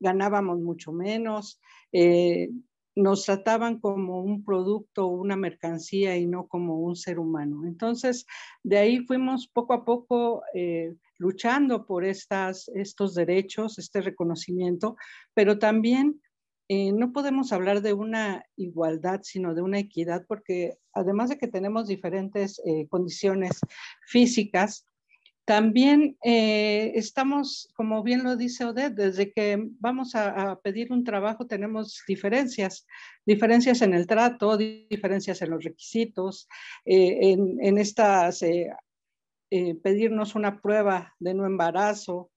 [0.01, 1.61] Ganábamos mucho menos,
[1.93, 2.51] eh,
[2.97, 7.65] nos trataban como un producto una mercancía y no como un ser humano.
[7.67, 8.27] Entonces,
[8.63, 14.97] de ahí fuimos poco a poco eh, luchando por estas, estos derechos, este reconocimiento,
[15.35, 16.21] pero también
[16.73, 21.49] eh, no podemos hablar de una igualdad, sino de una equidad, porque además de que
[21.49, 23.59] tenemos diferentes eh, condiciones
[24.07, 24.87] físicas,
[25.45, 31.45] también eh, estamos, como bien lo dice Odette, desde que vamos a, pedir un trabajo
[31.45, 32.87] tenemos diferencias,
[33.27, 36.47] diferencias en el trato, diferencias en los requisitos,
[36.85, 38.45] en, en, estas,
[39.83, 42.30] pedirnos una prueba de no embarazo,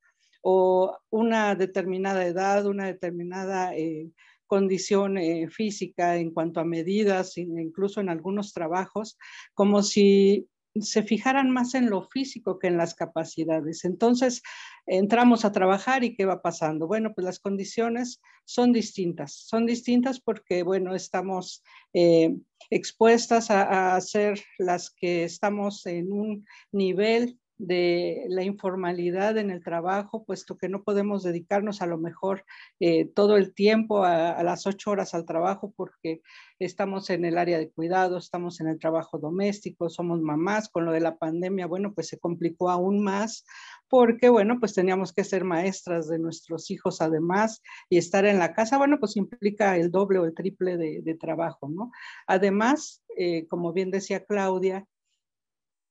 [0.44, 4.12] o una determinada edad, una determinada eh,
[4.46, 9.18] condición eh, física en cuanto a medidas, incluso en algunos trabajos,
[9.54, 13.86] como si se fijaran más en lo físico que en las capacidades.
[13.86, 14.42] Entonces,
[14.86, 16.88] entramos a trabajar y ¿qué va pasando?
[16.88, 19.34] Bueno, pues las condiciones son distintas.
[19.34, 22.36] Son distintas porque, bueno, estamos eh,
[22.70, 29.64] expuestas a, a, ser las que estamos en un nivel de la informalidad en el
[29.64, 32.44] trabajo, puesto que no podemos dedicarnos a lo mejor
[32.80, 36.22] eh, todo el tiempo a, las ocho horas al trabajo porque
[36.60, 40.70] estamos en el área de cuidado, estamos en el trabajo doméstico, somos mamás.
[40.70, 43.46] Con lo de la pandemia, bueno, pues se complicó aún más
[43.90, 48.54] porque, bueno, pues teníamos que ser maestras de nuestros hijos además y estar en la
[48.54, 51.92] casa, bueno, pues implica el doble o el triple de, trabajo, ¿no?
[52.26, 54.88] Además, eh, como bien decía Claudia,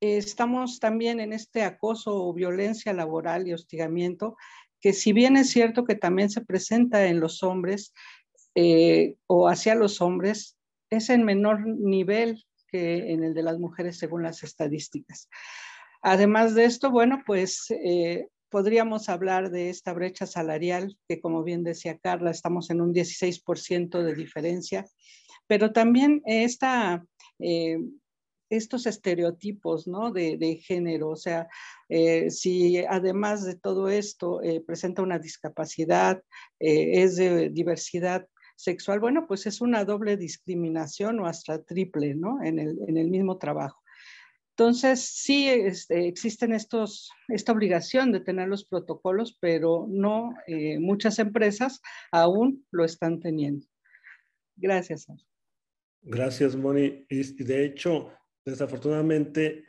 [0.02, 4.36] estamos también en este acoso o violencia laboral y hostigamiento,
[4.80, 7.94] que si bien es cierto que también se presenta en los hombres
[8.56, 10.58] eh, o hacia los hombres,
[10.90, 15.28] es en menor nivel que en el de las mujeres según las estadísticas.
[16.02, 21.62] Además de esto, bueno, pues eh, podríamos hablar de esta brecha salarial, que como bien
[21.62, 24.84] decía Carla, estamos en un 16% de diferencia,
[25.46, 27.04] pero también esta
[27.38, 27.78] eh,
[28.56, 30.12] estos estereotipos ¿no?
[30.12, 31.10] de, género.
[31.10, 31.48] O sea,
[31.88, 36.22] eh, si además de todo esto eh, presenta una discapacidad,
[36.60, 42.42] eh, es de diversidad sexual, bueno, pues es una doble discriminación o hasta triple ¿no?
[42.42, 43.80] en, el, en el mismo trabajo.
[44.50, 50.34] Entonces, sí este, existen esta obligación de tener los protocolos, pero no
[50.78, 51.80] muchas empresas
[52.12, 53.66] aún lo están teniendo.
[54.56, 55.06] Gracias.
[56.02, 57.06] Gracias, Moni.
[57.08, 58.12] Y de hecho,
[58.44, 59.64] Desafortunadamente,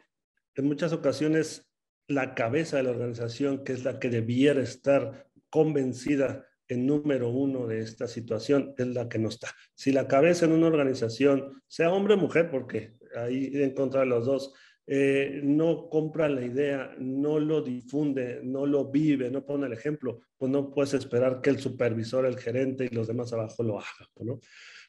[0.55, 1.69] en muchas ocasiones,
[2.07, 7.67] la cabeza de la organización, que es la que debiera estar convencida en número uno
[7.67, 9.49] de esta situación es la que no está.
[9.75, 14.07] Si la cabeza en una organización, sea hombre o mujer, porque ahí en contra de
[14.07, 14.53] los dos,
[14.85, 20.21] eh, no compra la idea, no lo difunde, no lo vive, no pone el ejemplo,
[20.37, 24.09] pues no puedes esperar que el supervisor, el gerente y los demás abajo lo hagan,
[24.19, 24.39] ¿no?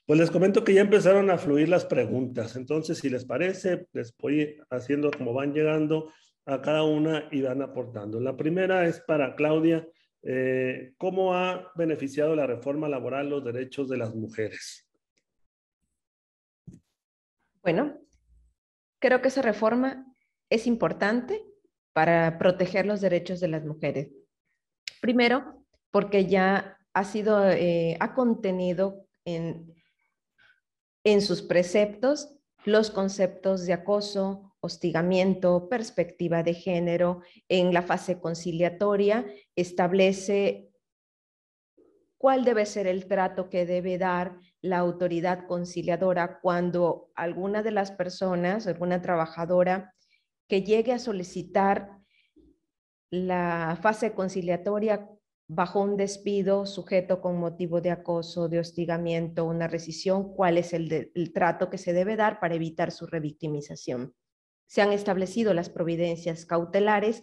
[0.07, 2.57] Pues les comento que ya empezaron a fluir las preguntas.
[2.57, 6.12] Entonces, si les parece, les voy haciendo como van llegando
[6.45, 8.21] a cada una y van aportando.
[8.21, 9.88] La primera es para Claudia.
[10.23, 14.87] Eh, ¿Cómo ha beneficiado la reforma laboral los derechos de las mujeres?
[17.62, 17.99] Bueno,
[18.99, 20.07] creo que esa reforma
[20.51, 21.43] es importante
[21.95, 24.11] para proteger los derechos de las mujeres.
[25.01, 29.75] Primero, porque ya ha sido, eh, ha contenido en
[31.05, 37.21] en sus preceptos los conceptos de acoso, hostigamiento, perspectiva de género.
[37.49, 40.71] En la fase conciliatoria establece
[42.17, 47.93] cuál debe ser el trato que debe dar la autoridad conciliadora cuando alguna de las
[47.93, 49.95] personas, alguna trabajadora
[50.49, 51.99] que llegue a solicitar
[53.11, 55.07] la fase conciliatoria
[55.47, 61.11] bajo un despido sujeto con motivo de acoso, de hostigamiento, una rescisión, cuál es el,
[61.35, 64.15] trato que se debe dar para evitar su revictimización.
[64.67, 67.23] Se han establecido las providencias cautelares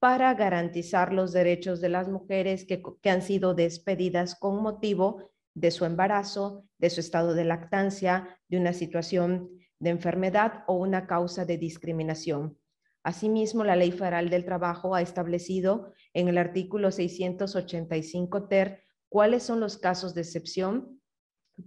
[0.00, 5.70] para garantizar los derechos de las mujeres que, que han sido despedidas con motivo de
[5.70, 11.44] su embarazo, de su estado de lactancia, de una situación de enfermedad o una causa
[11.44, 12.58] de discriminación.
[13.04, 19.60] Asimismo, la Ley Federal del Trabajo ha establecido en el artículo 685 ter cuáles son
[19.60, 21.00] los casos de excepción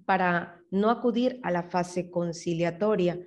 [0.06, 3.20] para no acudir a la fase conciliatoria.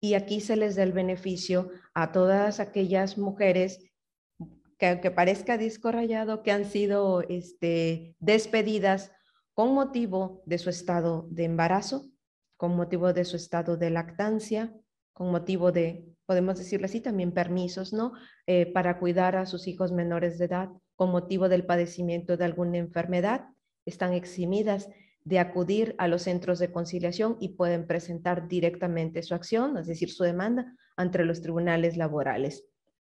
[0.00, 3.90] Y aquí se les da el beneficio a todas aquellas mujeres
[4.78, 9.10] que aunque parezca disco rayado, que han sido este, despedidas
[9.54, 12.10] con motivo de su estado de embarazo,
[12.56, 14.74] con motivo de su estado de lactancia,
[15.14, 18.12] con motivo de podemos decirle así, también permisos, ¿no?
[18.46, 22.78] Eh, para cuidar a sus hijos menores de edad con motivo del padecimiento de alguna
[22.78, 23.46] enfermedad,
[23.84, 24.88] están eximidas
[25.24, 30.10] de acudir a los centros de conciliación y pueden presentar directamente su acción, es decir,
[30.10, 32.64] su demanda, ante los tribunales laborales.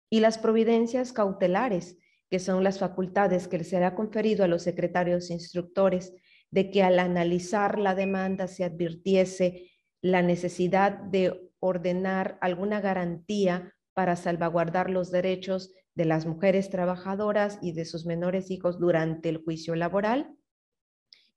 [0.10, 1.98] Y las providencias cautelares,
[2.30, 6.14] que son las facultades que les será conferido a los secretarios instructores
[6.52, 14.15] de que al analizar la demanda se advirtiese la necesidad de ordenar alguna garantía para
[14.15, 19.76] salvaguardar los derechos de las mujeres trabajadoras y de sus menores hijos durante el juicio
[19.76, 20.36] laboral,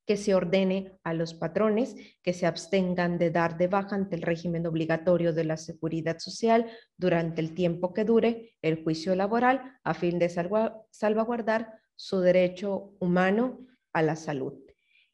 [0.07, 4.23] que se ordene a los patrones que se abstengan de dar de baja ante el
[4.23, 9.95] régimen obligatorio de la seguridad social durante el tiempo que dure el juicio laboral a
[9.95, 14.55] fin de salvaguardar su derecho humano a la salud.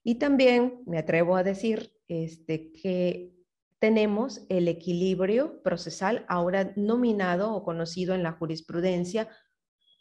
[0.02, 3.37] Y también me atrevo a decir este, que
[3.78, 9.28] tenemos el equilibrio procesal, ahora nominado o conocido en la jurisprudencia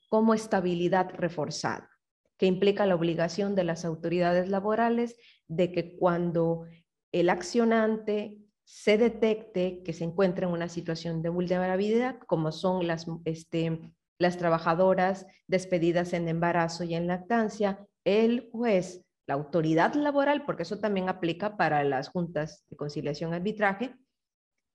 [0.10, 1.90] como estabilidad reforzada,
[2.38, 6.66] que implica la obligación de las autoridades laborales de que cuando
[7.12, 13.06] el accionante se detecte que se encuentra en una situación de vulnerabilidad, como son las,
[13.26, 13.80] este,
[14.20, 20.80] las trabajadoras despedidas en embarazo y en lactancia, el juez la autoridad laboral, porque eso
[20.80, 23.94] también aplica para las juntas de conciliación arbitraje,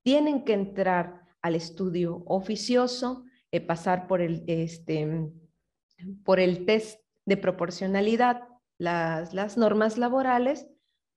[0.03, 5.29] tienen que entrar al estudio oficioso, eh, pasar por el, este,
[6.23, 8.43] por el test de proporcionalidad,
[8.77, 10.67] las, las normas laborales,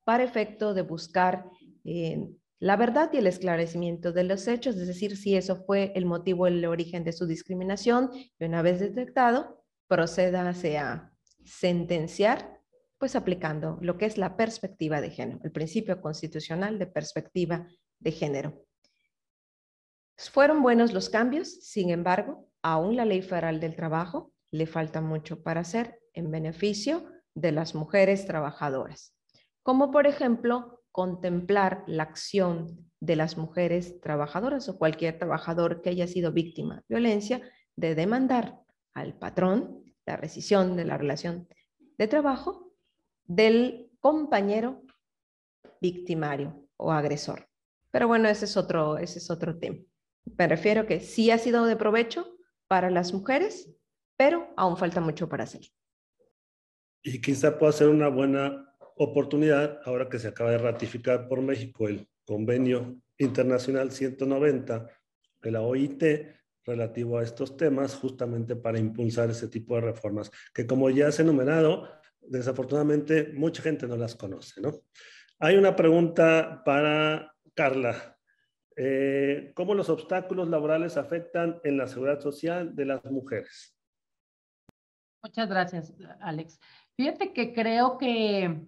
[0.04, 1.50] para efecto de buscar
[1.84, 6.06] eh, la verdad y el esclarecimiento de los hechos, es decir, si eso fue el
[6.06, 11.12] motivo, el origen de su discriminación, y una vez detectado, proceda a
[11.44, 12.55] sentenciar
[12.98, 18.12] pues aplicando lo que es la perspectiva de género, el principio constitucional de perspectiva de
[18.12, 18.64] género.
[20.16, 25.42] Fueron buenos los cambios, sin embargo, aún la ley federal del trabajo le falta mucho
[25.42, 29.14] para hacer en beneficio de las mujeres trabajadoras,
[29.62, 36.06] como por ejemplo contemplar la acción de las mujeres trabajadoras o cualquier trabajador que haya
[36.06, 37.42] sido víctima de violencia
[37.76, 38.58] de demandar
[38.94, 41.46] al patrón la rescisión de la relación
[41.98, 42.65] de trabajo
[43.26, 44.82] del compañero
[45.80, 47.48] victimario o agresor.
[47.90, 49.78] Pero bueno, ese es otro, ese es otro tema.
[50.36, 52.36] Me refiero que sí ha sido de provecho
[52.68, 53.70] para las mujeres,
[54.16, 55.62] pero aún falta mucho para hacer.
[57.02, 61.86] Y quizá pueda ser una buena oportunidad, ahora que se acaba de ratificar por México
[61.86, 64.90] el convenio internacional 190
[65.42, 66.02] de la OIT
[66.64, 71.22] relativo a estos temas, justamente para impulsar ese tipo de reformas, que como ya se
[71.22, 71.88] ha enumerado,
[72.28, 74.72] desafortunadamente mucha gente no las conoce, ¿no?
[75.38, 78.16] Hay una pregunta para Carla.
[78.76, 83.76] Eh, ¿Cómo los obstáculos laborales afectan en la seguridad social de las mujeres?
[85.22, 86.60] Muchas gracias, Alex.
[86.96, 88.62] Fíjate que creo que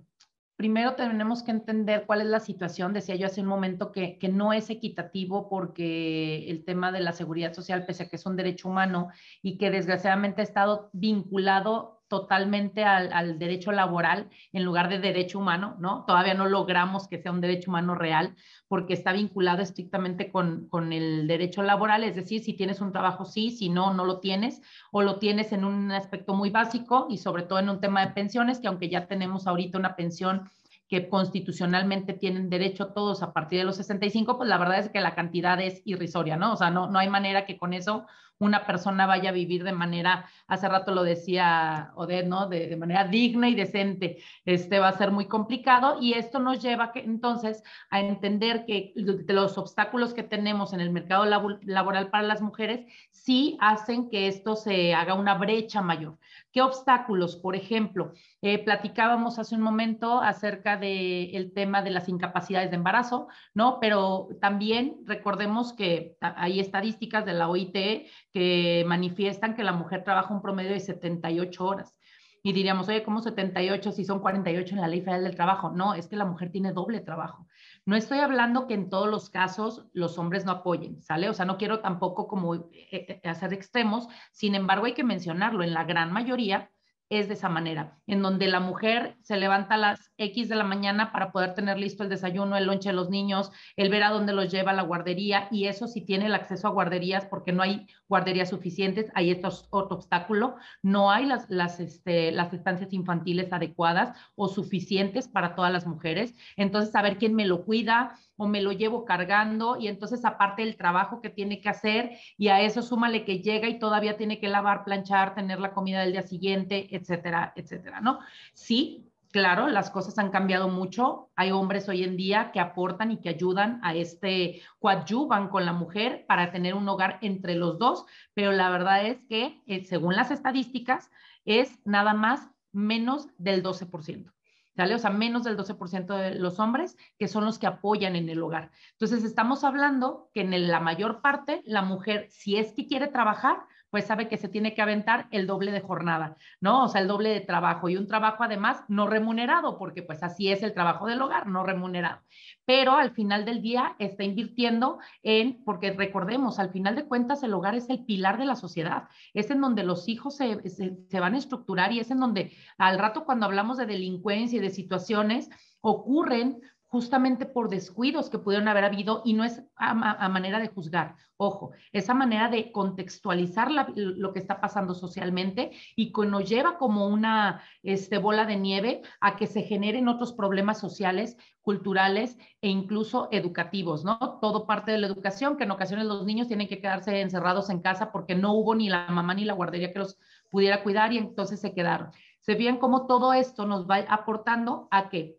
[0.57, 2.93] primero tenemos que entender cuál es la situación.
[2.93, 7.13] Decía yo hace un momento que, que, no es equitativo porque el tema de la
[7.13, 9.09] seguridad social, pese a que es un derecho humano
[9.41, 15.77] y que desgraciadamente ha estado vinculado totalmente al, derecho laboral en lugar de derecho humano,
[15.79, 16.05] ¿no?
[16.07, 18.35] Todavía no logramos que sea un derecho humano real
[18.67, 23.25] porque está vinculado estrictamente con, con, el derecho laboral, es decir, si tienes un trabajo
[23.25, 27.19] sí, si no, no lo tienes, o lo tienes en un aspecto muy básico y
[27.19, 30.51] sobre todo en un tema de pensiones, que aunque ya tenemos ahorita una pensión
[30.89, 35.01] que constitucionalmente tienen derecho todos a partir de los 65, pues la verdad es que
[35.01, 36.55] la cantidad es irrisoria, ¿no?
[36.55, 38.07] O sea, no, no hay manera que con eso
[38.39, 42.49] una persona vaya a vivir de manera, hace rato lo decía Odette, ¿no?
[42.49, 44.19] De, manera digna y decente.
[44.45, 48.93] Este va a ser muy complicado y esto nos lleva que, entonces a entender que
[48.95, 54.55] los obstáculos que tenemos en el mercado laboral para las mujeres sí hacen que esto
[54.55, 56.19] se haga una brecha mayor.
[56.51, 57.37] ¿Qué obstáculos?
[57.37, 62.77] Por ejemplo, eh, platicábamos hace un momento acerca del el tema de las incapacidades de
[62.77, 63.79] embarazo, ¿no?
[63.81, 70.33] Pero también recordemos que hay estadísticas de la OIT que manifiestan que la mujer trabaja
[70.33, 71.98] un promedio de 78 horas.
[72.43, 75.71] Y diríamos, oye, ¿cómo 78 si son 48 en la Ley Federal del Trabajo?
[75.71, 77.47] No, es que la mujer tiene doble trabajo.
[77.85, 81.29] No estoy hablando que en todos los casos los hombres no apoyen, ¿sale?
[81.29, 85.65] O sea, no quiero tampoco como eh, eh, hacer extremos, sin embargo hay que mencionarlo,
[85.65, 86.71] en la gran mayoría
[87.11, 90.65] es de esa manera, en donde la mujer se levanta a las X de la
[90.65, 94.11] mañana para poder tener listo el desayuno, el lonche de los niños, el ver a
[94.11, 97.63] dónde los lleva la guardería y eso si tiene el acceso a guarderías porque no
[97.63, 104.17] hay guarderías suficientes, está otro obstáculo, no hay las, las, este, las estancias infantiles adecuadas
[104.35, 108.73] o suficientes para todas las mujeres, entonces saber quién me lo cuida, o me lo
[108.73, 113.25] llevo cargando y entonces aparte del trabajo que tiene que hacer y a eso súmale
[113.25, 117.53] que llega y todavía tiene que lavar, planchar, tener la comida del día siguiente, etcétera,
[117.57, 118.21] etcétera, ¿no?
[118.55, 121.31] Sí, claro, las cosas han cambiado mucho.
[121.35, 125.73] Hay hombres hoy en día que aportan y que ayudan a este, coadyuvan con la
[125.73, 130.15] mujer para tener un hogar entre los dos, pero la verdad es que eh, según
[130.15, 131.11] las estadísticas
[131.45, 134.33] es nada más menos del 12%.
[134.79, 134.95] ¿Sale?
[134.95, 138.41] O sea, menos del 12% de los hombres que son los que apoyan en el
[138.41, 138.71] hogar.
[138.93, 143.59] Entonces, estamos hablando que en la mayor parte la mujer, si es que quiere trabajar,
[143.91, 146.85] pues sabe que se tiene que aventar el doble de jornada, ¿no?
[146.85, 150.51] O sea, el doble de trabajo y un trabajo además no remunerado, porque pues así
[150.51, 152.21] es el trabajo del hogar, no remunerado.
[152.65, 157.55] Pero al final del día está invirtiendo en, porque recordemos, al final de cuentas el
[157.55, 161.35] hogar es el pilar de la sociedad, es en donde los hijos se, se, van
[161.35, 165.49] a estructurar y es en donde al rato cuando hablamos de delincuencia y de situaciones
[165.81, 169.95] ocurren justamente por descuidos que pudieron haber habido y no es a,
[170.29, 176.27] manera de juzgar, ojo, esa manera de contextualizar lo que está pasando socialmente y que
[176.27, 181.37] nos lleva como una este, bola de nieve a que se generen otros problemas sociales,
[181.61, 184.39] culturales e incluso educativos, ¿no?
[184.41, 187.83] Todo parte de la educación, que en ocasiones los niños tienen que quedarse encerrados en
[187.83, 190.19] casa porque no hubo ni la mamá ni la guardería que los
[190.51, 192.11] pudiera cuidar y entonces se quedaron.
[192.41, 195.39] Se ven cómo todo esto nos va aportando a que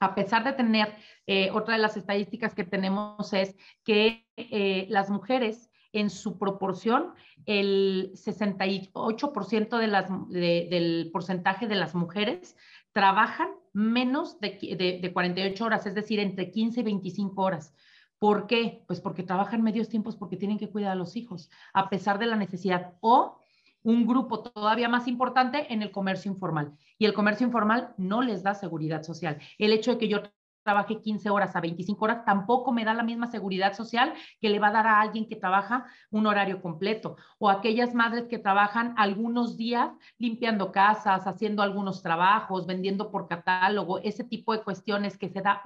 [0.00, 0.94] a pesar de tener,
[1.26, 7.14] eh, otra de las estadísticas que tenemos es que eh, las mujeres en su proporción,
[7.46, 12.56] el 68% de las, del porcentaje de las mujeres
[12.92, 17.74] trabajan menos de, de 48 horas, es decir, entre 15 y 25 horas.
[18.18, 18.84] ¿Por qué?
[18.86, 22.26] Pues porque trabajan medios tiempos porque tienen que cuidar a los hijos, a pesar de
[22.26, 22.94] la necesidad.
[23.00, 23.38] O
[23.82, 26.72] un grupo todavía más importante en el comercio informal.
[26.98, 29.38] Y el comercio informal no les da seguridad social.
[29.58, 30.22] El hecho de que yo
[30.68, 34.58] trabaje 15 horas a 25 horas tampoco me da la misma seguridad social que le
[34.58, 38.92] va a dar a alguien que trabaja un horario completo o aquellas madres que trabajan
[38.98, 45.30] algunos días limpiando casas, haciendo algunos trabajos, vendiendo por catálogo, ese tipo de cuestiones que
[45.30, 45.62] se da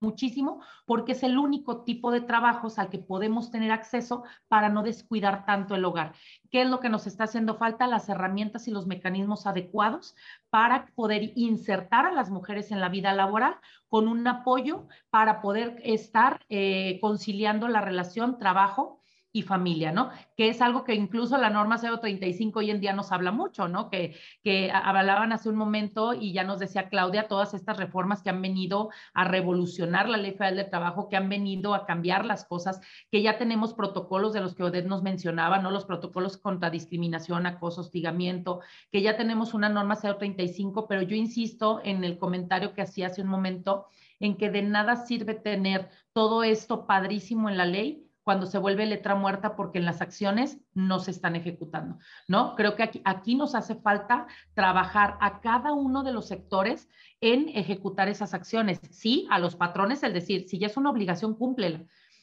[0.00, 4.82] muchísimo porque es el único tipo de trabajos al que podemos tener acceso para no
[4.82, 6.14] descuidar tanto el hogar.
[6.50, 7.86] ¿Qué es lo que nos está haciendo falta?
[7.86, 10.14] Las herramientas y los mecanismos adecuados
[10.50, 13.56] para poder insertar a las mujeres en la vida laboral
[13.88, 18.99] con un apoyo para poder estar eh, conciliando la relación trabajo
[19.32, 20.10] y familia, ¿no?
[20.36, 23.88] Que es algo que incluso la norma 035 hoy en día nos habla mucho, ¿no?
[23.88, 28.30] Que, que hablaban hace un momento y ya nos decía Claudia todas estas reformas que
[28.30, 32.44] han venido a revolucionar la ley federal de trabajo, que han venido a cambiar las
[32.44, 35.70] cosas, que ya tenemos protocolos de los que Odette nos mencionaba, ¿no?
[35.70, 38.60] Los protocolos contra discriminación, acoso, hostigamiento,
[38.90, 43.22] que ya tenemos una norma 035, pero yo insisto en el comentario que hacía hace
[43.22, 43.86] un momento,
[44.18, 48.86] en que de nada sirve tener todo esto padrísimo en la ley cuando se vuelve
[48.86, 52.54] letra muerta porque en las acciones no se están ejecutando, ¿no?
[52.54, 56.88] Creo que aquí, aquí nos hace falta trabajar a cada uno de los sectores
[57.20, 58.80] en ejecutar esas acciones.
[58.92, 61.82] Sí, a los patrones, es decir, si ya es una obligación, cúmplela.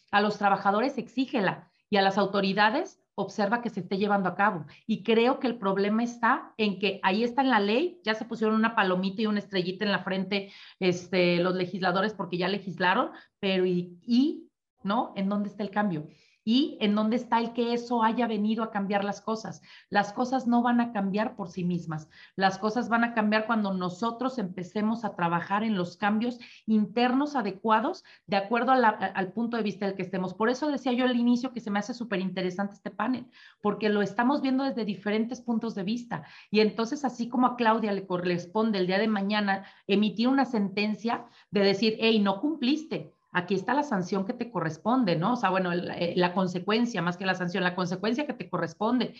[0.09, 1.69] A los trabajadores, exígela.
[1.89, 4.65] Y a las autoridades, observa que se esté llevando a cabo.
[4.85, 8.23] Y creo que el problema está en que ahí está en la ley, ya se
[8.23, 13.11] pusieron una palomita y una estrellita en la frente este, los legisladores porque ya legislaron,
[13.41, 14.46] pero y, y
[14.87, 15.13] ¿no?
[15.15, 16.07] ¿En dónde está el cambio?
[16.47, 19.61] y en dónde está el que eso haya venido a cambiar las cosas.
[19.89, 22.07] Las cosas no van a cambiar por sí mismas.
[22.37, 28.05] Las cosas van a cambiar cuando nosotros empecemos a trabajar en los cambios internos adecuados
[28.27, 30.33] de acuerdo al punto de vista del que estemos.
[30.35, 33.27] Por eso decía yo al inicio que se me hace súper interesante este panel,
[33.61, 36.23] porque lo estamos viendo desde diferentes puntos de vista.
[36.49, 41.25] Y entonces, así como a Claudia le corresponde el día de mañana emitir una sentencia
[41.51, 45.33] de decir, hey, no cumpliste, aquí está la sanción que te corresponde, ¿no?
[45.33, 49.13] O sea, bueno, eh, la, consecuencia, más que la sanción, la consecuencia que te corresponde.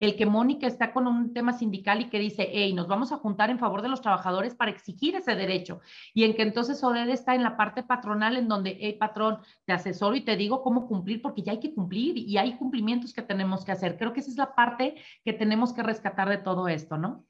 [0.00, 3.16] El que Mónica está con un tema sindical y que dice, hey, nos vamos a
[3.16, 5.80] juntar en favor de los trabajadores para exigir ese derecho.
[6.14, 9.72] Y en que entonces Oded está en la parte patronal en donde, hey, patrón, te
[9.72, 13.22] asesoro y te digo cómo cumplir, porque ya hay que cumplir y hay cumplimientos que
[13.22, 13.98] tenemos que hacer.
[13.98, 17.27] Creo que esa es la parte que tenemos que rescatar de todo esto, ¿no?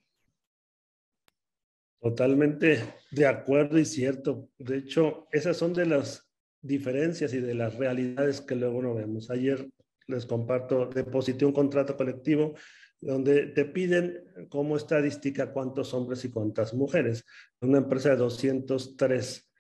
[2.00, 4.48] Totalmente de acuerdo y cierto.
[4.58, 6.30] De hecho, esas son de las
[6.60, 9.30] diferencias y de las realidades que luego no vemos.
[9.30, 9.68] Ayer
[10.06, 12.54] les comparto, deposité un contrato colectivo
[13.00, 17.24] donde te piden como estadística cuántos hombres y cuántas mujeres.
[17.60, 19.50] Una empresa de 203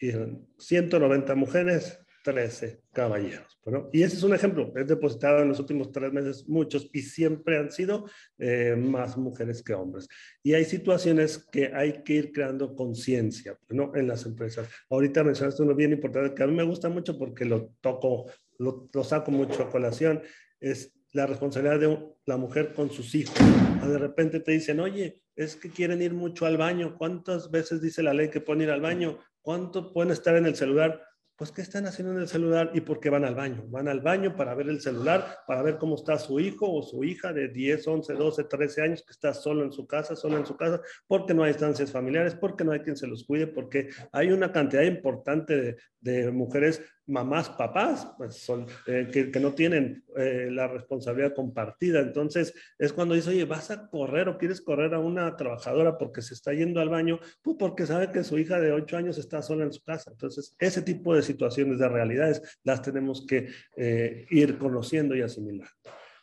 [0.00, 0.12] y
[0.58, 1.98] 190 mujeres,
[2.28, 3.58] 13 caballeros.
[3.64, 4.70] Bueno, y ese es un ejemplo.
[4.76, 8.04] He depositado en los últimos tres meses muchos y siempre han sido
[8.36, 10.06] eh, más mujeres que hombres.
[10.42, 13.92] Y hay situaciones que hay que ir creando conciencia ¿no?
[13.94, 14.68] en las empresas.
[14.90, 18.90] Ahorita mencionaste uno bien importante que a mí me gusta mucho porque lo toco, lo,
[18.92, 20.20] lo saco mucho a colación.
[20.60, 23.34] Es la responsabilidad de la mujer con sus hijos.
[23.38, 26.98] De repente te dicen, oye, es que quieren ir mucho al baño.
[26.98, 29.18] ¿Cuántas veces dice la ley que pueden ir al baño?
[29.40, 31.07] ¿Cuánto pueden estar en el celular?
[31.38, 33.62] Pues ¿qué están haciendo en el celular y por qué van al baño?
[33.68, 37.04] Van al baño para ver el celular, para ver cómo está su hijo o su
[37.04, 40.44] hija de 10, 11, 12, 13 años que está solo en su casa, solo en
[40.44, 43.88] su casa, porque no hay estancias familiares, porque no hay quien se los cuide, porque
[44.10, 50.04] hay una cantidad importante de, de mujeres mamás, papás, pues son, eh, que, no tienen
[50.16, 52.00] eh, la responsabilidad compartida.
[52.00, 56.22] Entonces es cuando dice, oye, vas a correr o quieres correr a una trabajadora porque
[56.22, 59.42] se está yendo al baño, pues porque sabe que su hija de 8 años está
[59.42, 60.10] sola en su casa.
[60.10, 65.72] Entonces ese tipo de situaciones, de realidades, las tenemos que eh, ir conociendo y asimilando.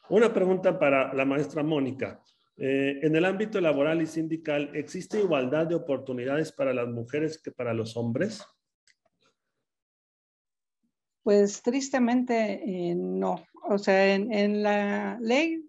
[0.09, 2.21] Una pregunta para la maestra Mónica.
[2.57, 7.73] en el ámbito laboral y sindical, ¿existe igualdad de oportunidades para las mujeres que para
[7.73, 8.45] los hombres?
[11.25, 13.43] Pues tristemente eh, no.
[13.67, 15.67] O sea, en, la ley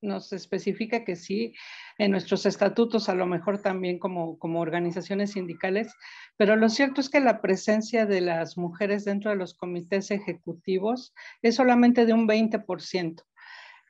[0.00, 1.52] nos especifica que sí,
[1.98, 5.92] en nuestros estatutos a lo mejor también como, como organizaciones sindicales,
[6.36, 11.12] pero lo cierto es que la presencia de las mujeres dentro de los comités ejecutivos
[11.42, 13.24] es solamente de un 20%.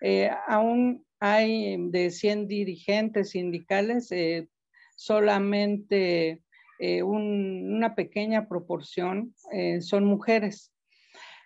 [0.01, 4.49] Eh, aún hay de 100 dirigentes sindicales, eh,
[4.97, 6.41] solamente
[7.05, 9.35] una pequeña proporción
[9.81, 10.74] son mujeres.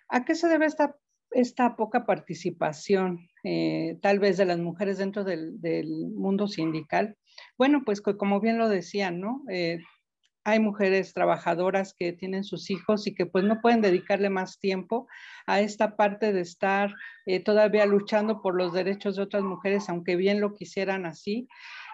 [0.09, 0.95] ¿A qué se debe esta,
[1.31, 5.57] esta poca participación, eh, tal vez, de las mujeres dentro del,
[6.15, 7.15] mundo sindical?
[7.57, 9.43] Bueno, pues como bien lo decían, ¿no?
[9.49, 9.79] Eh,
[10.43, 15.07] hay mujeres trabajadoras que tienen sus hijos y que pues no pueden dedicarle más tiempo
[15.45, 16.93] a esta parte de estar
[17.25, 21.47] eh, todavía luchando por los derechos de otras mujeres, aunque bien lo quisieran así.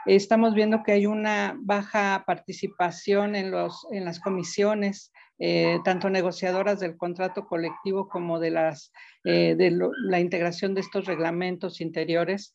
[0.06, 6.80] Estamos viendo que hay una baja participación en, los, en las comisiones eh, tanto negociadoras
[6.80, 8.94] del contrato colectivo como de, las,
[9.26, 12.54] eh, de la integración de estos reglamentos interiores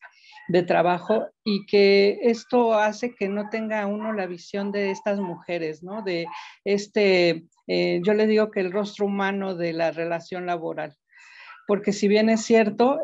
[0.49, 5.83] de trabajo y que esto hace que no tenga uno la visión de estas mujeres,
[5.83, 6.01] ¿no?
[6.03, 6.27] De
[6.65, 10.97] este, eh, yo le digo que el rostro humano de la relación laboral,
[11.67, 12.99] porque si bien es cierto,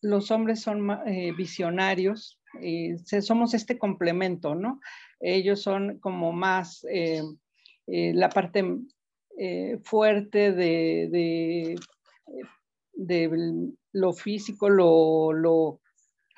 [0.00, 1.00] los hombres son
[1.36, 2.40] visionarios,
[3.20, 4.80] somos este complemento, ¿no?
[5.20, 7.22] Ellos son como más eh,
[7.86, 8.64] la parte
[9.38, 11.76] eh, fuerte de,
[13.92, 15.80] lo físico, lo, lo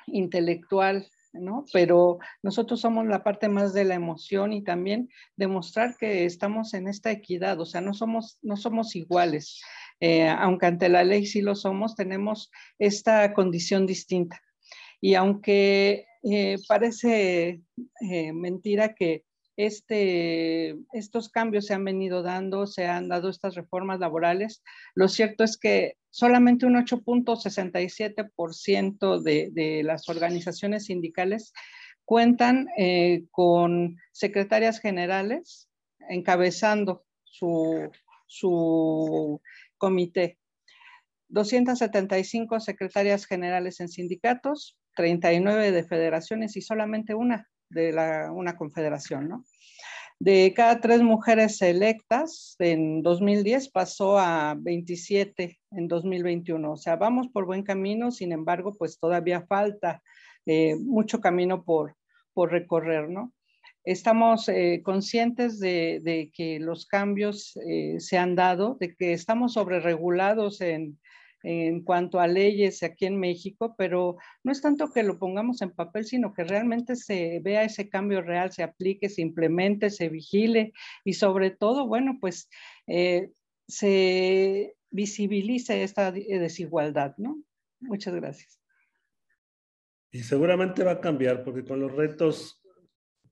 [0.07, 1.65] intelectual, ¿no?
[1.71, 6.87] Pero nosotros somos la parte más de la emoción y también demostrar que estamos en
[6.87, 9.61] esta equidad, o sea, no somos, no somos iguales.
[9.99, 14.41] Eh, aunque ante la ley sí lo somos, tenemos esta condición distinta.
[15.01, 17.61] Y aunque eh, parece
[18.01, 19.23] eh, mentira que
[19.55, 24.61] este, estos cambios se han venido dando, se han dado estas reformas laborales.
[24.93, 31.53] Lo cierto es que solamente un 8.67% de, de las organizaciones sindicales
[32.05, 35.69] cuentan eh, con secretarias generales
[36.07, 37.89] encabezando su,
[38.27, 39.41] su
[39.77, 40.37] comité.
[41.29, 49.29] 275 secretarias generales en sindicatos, 39 de federaciones y solamente una de la, una confederación,
[49.29, 49.45] ¿no?
[50.19, 56.71] De cada tres mujeres electas en 2010 pasó a 27 en 2021.
[56.71, 60.01] O sea, vamos por buen camino, sin embargo, pues todavía falta
[60.47, 61.95] eh, mucho camino por,
[62.33, 63.31] por recorrer, ¿no?
[63.83, 69.53] Estamos eh, conscientes de, de, que los cambios eh, se han dado, de que estamos
[69.53, 70.99] sobreregulados en,
[71.49, 75.71] en cuanto a leyes aquí en México, pero no es tanto que lo pongamos en
[75.71, 80.73] papel, sino que realmente se vea ese cambio real, se aplique, se implemente, se vigile
[81.05, 82.49] y sobre todo, bueno, pues
[82.85, 83.31] eh,
[83.65, 87.41] se visibilice esta desigualdad, ¿no?
[87.79, 88.59] Muchas gracias.
[90.11, 92.61] Y seguramente va a cambiar porque con los retos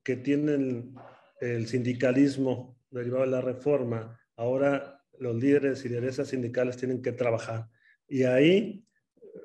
[0.03, 0.93] que tiene
[1.41, 7.67] el sindicalismo derivado de la reforma, ahora los líderes y lideresas sindicales tienen que trabajar
[8.07, 8.85] y ahí,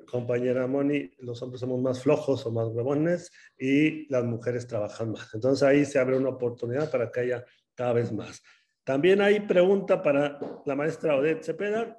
[0.07, 5.33] compañera Moni, los hombres somos más flojos o más huevones y las mujeres trabajan más.
[5.33, 7.45] Entonces ahí se abre una oportunidad para que haya
[7.75, 8.41] cada vez más.
[8.83, 11.97] También hay pregunta para la maestra Odette Cepeda.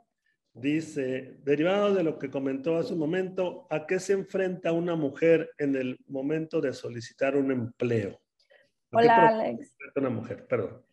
[0.54, 5.50] Dice, derivado de lo que comentó hace un momento, ¿a qué se enfrenta una mujer
[5.56, 8.20] en el momento de solicitar un empleo?
[8.92, 9.74] Hola, Alex.
[9.96, 10.84] Una mujer, perdón.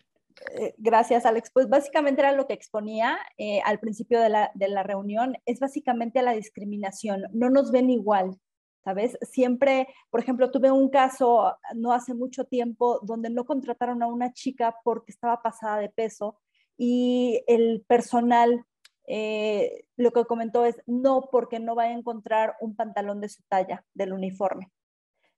[0.55, 1.51] Eh, gracias, Alex.
[1.53, 6.33] Pues básicamente era lo que exponía eh, al principio de la, reunión, es básicamente la
[6.33, 7.23] discriminación.
[7.33, 8.37] No nos ven igual,
[8.83, 9.17] ¿sabes?
[9.21, 14.33] Siempre, por ejemplo, tuve un caso no hace mucho tiempo donde no contrataron a una
[14.33, 16.39] chica porque estaba pasada de peso
[16.77, 18.65] y el personal
[19.07, 23.41] eh, lo que comentó es no porque no va a encontrar un pantalón de su
[23.49, 24.71] talla del uniforme.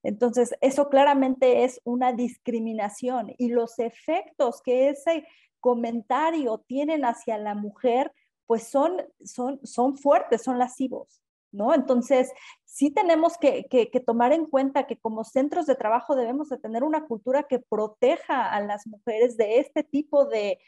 [0.03, 5.27] Entonces, eso claramente es una discriminación y los efectos que ese
[5.59, 8.11] comentario tienen hacia la mujer,
[8.47, 11.21] pues son, son, son fuertes, son lascivos,
[11.51, 11.73] ¿no?
[11.73, 12.31] Entonces,
[12.65, 13.67] sí tenemos que,
[14.05, 18.49] tomar en cuenta que como centros de trabajo debemos de tener una cultura que proteja
[18.49, 20.59] a las mujeres de este tipo de,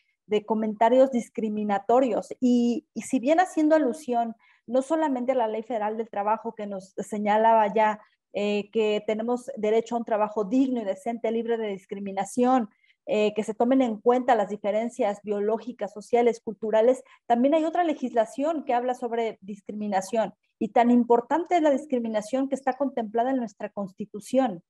[0.47, 2.33] comentarios discriminatorios.
[2.39, 6.67] Y, y si bien haciendo alusión no solamente a la Ley Federal del Trabajo que
[6.67, 7.99] nos señalaba ya
[8.33, 12.69] eh, que tenemos derecho a un trabajo digno y decente, libre de discriminación,
[13.05, 17.03] eh, que se tomen en cuenta las diferencias biológicas, sociales, culturales.
[17.25, 22.55] También hay otra legislación que habla sobre discriminación y tan importante es la discriminación que
[22.55, 24.63] está contemplada en nuestra constitución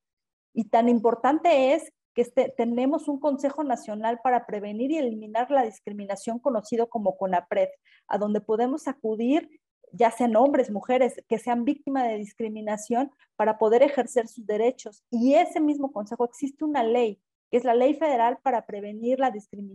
[0.54, 5.64] y tan importante es que este, tenemos un Consejo Nacional para prevenir y eliminar la
[5.64, 7.70] discriminación conocido como CONAPRED,
[8.08, 9.50] a donde podemos acudir
[9.94, 15.04] ya sean hombres, mujeres, que sean víctimas de discriminación para poder ejercer sus derechos.
[15.10, 17.22] Y ese mismo consejo existe una ley,
[17.52, 19.32] que es la ley federal para prevenir, la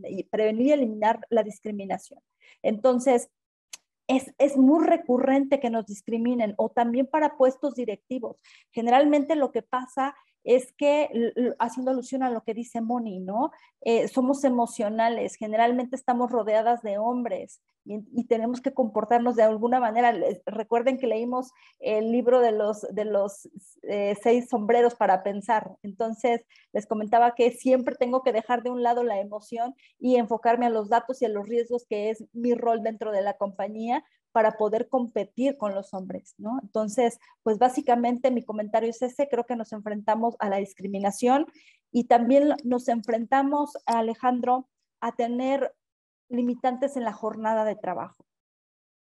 [0.09, 2.21] y prevenir y eliminar la discriminación.
[2.63, 3.31] Entonces,
[4.09, 8.43] es, es, muy recurrente que nos discriminen o también para puestos directivos.
[8.73, 10.17] Generalmente lo que pasa
[10.49, 11.11] es que,
[11.59, 13.51] haciendo alusión a lo que dice Moni, ¿no?
[13.83, 20.15] Eh, somos emocionales, generalmente estamos rodeadas de hombres y, tenemos que comportarnos de alguna manera.
[20.47, 23.47] recuerden que leímos el libro de los, de los
[23.83, 25.77] eh, seis sombreros para pensar.
[25.83, 30.65] Entonces, les comentaba que siempre tengo que dejar de un lado la emoción y enfocarme
[30.65, 34.03] a los datos y a los riesgos que es mi rol dentro de la compañía
[34.33, 36.59] para poder competir con los hombres, ¿no?
[36.63, 41.47] Entonces, pues básicamente mi comentario es ese, creo que nos enfrentamos a la discriminación
[41.91, 44.69] y también nos enfrentamos, Alejandro,
[45.01, 45.75] a tener
[46.29, 48.25] limitantes en la jornada de trabajo.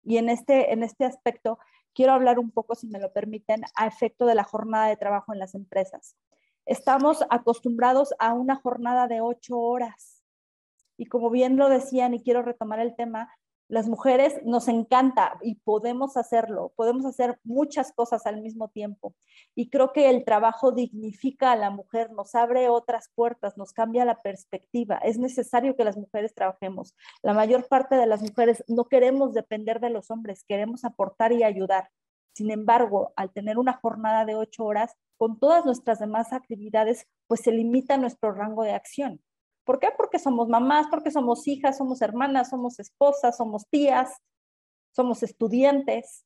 [0.03, 1.59] Y en este, en este aspecto,
[1.93, 5.33] quiero hablar un poco, si me lo permiten, a efecto de la jornada de trabajo
[5.33, 6.15] en las empresas.
[6.65, 10.23] Estamos acostumbrados a una jornada de ocho horas.
[10.97, 13.31] Y como bien lo decían, y quiero retomar el tema,
[13.71, 19.15] Las mujeres nos encanta y podemos hacerlo, podemos hacer muchas cosas al mismo tiempo.
[19.55, 24.03] Y creo que el trabajo dignifica a la mujer, nos abre otras puertas, nos cambia
[24.03, 24.97] la perspectiva.
[24.97, 26.97] Es necesario que las mujeres trabajemos.
[27.23, 31.43] La mayor parte de las mujeres no queremos depender de los hombres, queremos aportar y
[31.43, 31.91] ayudar.
[32.33, 37.39] Sin embargo, al tener una jornada de ocho horas, con todas nuestras demás actividades, pues
[37.39, 39.21] se limita nuestro rango de acción.
[39.63, 39.89] ¿Por qué?
[39.95, 44.09] Porque somos mamás, porque somos hijas, somos hermanas, somos esposas, somos tías,
[44.91, 46.25] somos estudiantes.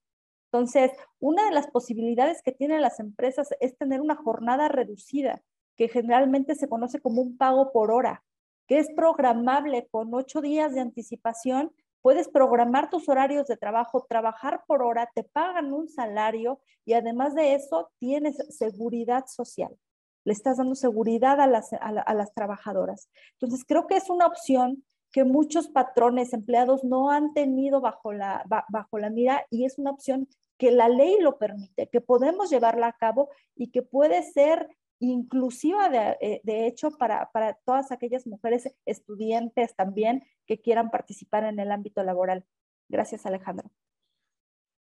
[0.52, 5.42] Entonces, una de las posibilidades que tienen las empresas es tener una jornada reducida,
[5.76, 8.24] que generalmente se conoce como un pago por hora,
[8.68, 11.74] que es programable con ocho días de anticipación.
[12.02, 17.36] Puedes programar tus horarios de trabajo, trabajar por hora, te pagan un salario y además
[17.36, 19.78] de eso tienes seguridad social
[20.26, 23.10] le estás dando seguridad a las, a, las trabajadoras.
[23.34, 28.44] Entonces, creo que es una opción que muchos patrones, empleados no han tenido bajo la,
[28.68, 32.88] bajo la mira y es una opción que la ley lo permite, que podemos llevarla
[32.88, 34.68] a cabo y que puede ser
[35.00, 41.44] inclusiva de, eh, de hecho para, para, todas aquellas mujeres estudiantes también que quieran participar
[41.46, 42.46] en el ámbito laboral.
[42.90, 43.70] Gracias, Alejandro.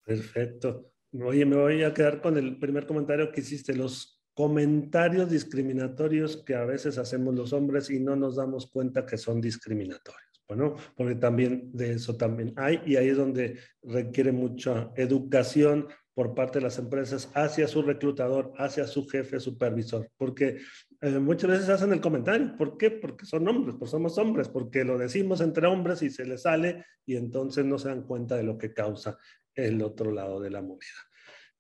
[0.04, 0.92] Perfecto.
[1.14, 3.76] Oye, me voy a quedar con el primer comentario que hiciste.
[3.76, 9.18] Los comentarios discriminatorios que a veces hacemos los hombres y no nos damos cuenta que
[9.18, 10.44] son discriminatorios.
[10.48, 16.36] Bueno, porque también de eso también hay y ahí es donde requiere mucha educación por
[16.36, 20.60] parte de las empresas hacia su reclutador, hacia su jefe supervisor, porque
[21.02, 22.92] eh, muchas veces hacen el comentario, ¿por qué?
[22.92, 26.86] Porque son hombres, pues somos hombres, porque lo decimos entre hombres y se les sale
[27.08, 29.18] y entonces no se dan cuenta de lo que causa
[29.56, 31.08] el otro lado de la moneda.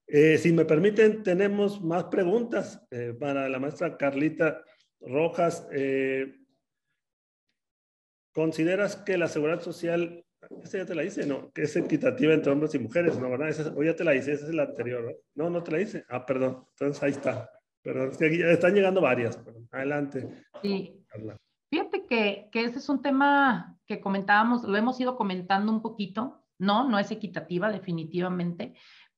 [0.07, 4.63] Eh, si me permiten, tenemos más preguntas eh, para la maestra Carlita
[5.01, 5.67] Rojas.
[5.71, 6.33] Eh,
[8.33, 10.23] ¿Consideras que la seguridad social,
[10.63, 13.49] esta ya te la hice, no, que es equitativa entre hombres y mujeres, no, verdad?
[13.49, 15.49] Esa, o ya te la hice, esa es la anterior, ¿no?
[15.49, 16.05] No, te la hice.
[16.07, 16.65] Ah, perdón.
[16.69, 17.49] Entonces ahí está.
[17.81, 19.41] Perdón, es que están llegando varias.
[19.71, 20.29] Adelante.
[20.61, 21.03] Sí.
[21.69, 26.45] Fíjate que, que ese es un tema que comentábamos, lo hemos ido comentando un poquito,
[26.59, 26.87] ¿no?
[26.87, 28.75] No es equitativa, definitivamente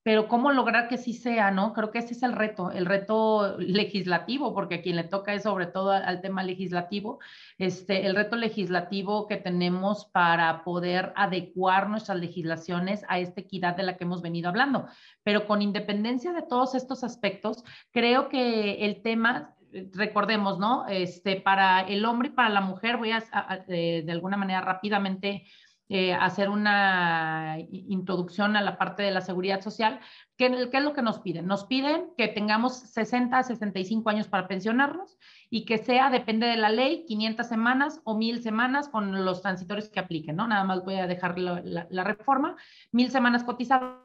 [0.09, 1.71] pero cómo lograr que sí sea, ¿no?
[1.71, 5.43] Creo que ese es el reto, el reto legislativo, porque a quien le toca es
[5.43, 7.19] sobre todo al tema legislativo,
[7.59, 13.83] este, el reto legislativo que tenemos para poder adecuar nuestras legislaciones a esta equidad de
[13.83, 14.87] la que hemos venido hablando.
[15.21, 19.53] Pero con independencia de todos estos aspectos, creo que el tema
[19.93, 20.87] recordemos, ¿no?
[20.87, 23.19] Este, para el hombre y para la mujer, voy a,
[23.67, 25.45] de alguna manera rápidamente
[25.91, 29.99] eh, hacer una introducción a la parte de la seguridad social.
[30.37, 31.47] ¿Qué, ¿Qué, es lo que nos piden?
[31.47, 35.17] Nos piden que tengamos 60 65 años para pensionarnos
[35.49, 39.89] y que sea, depende de la ley, 500 semanas o 1000 semanas con los transitorios
[39.89, 40.47] que apliquen, ¿no?
[40.47, 42.55] Nada más voy a dejar la reforma,
[42.91, 43.97] 1000 semanas cotizadas.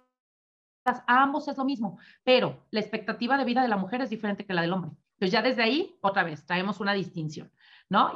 [0.87, 4.45] A ambos es lo mismo, pero la expectativa de vida de la mujer es diferente
[4.47, 4.93] que la del hombre.
[5.15, 7.51] Entonces ya desde ahí, otra vez, traemos una distinción.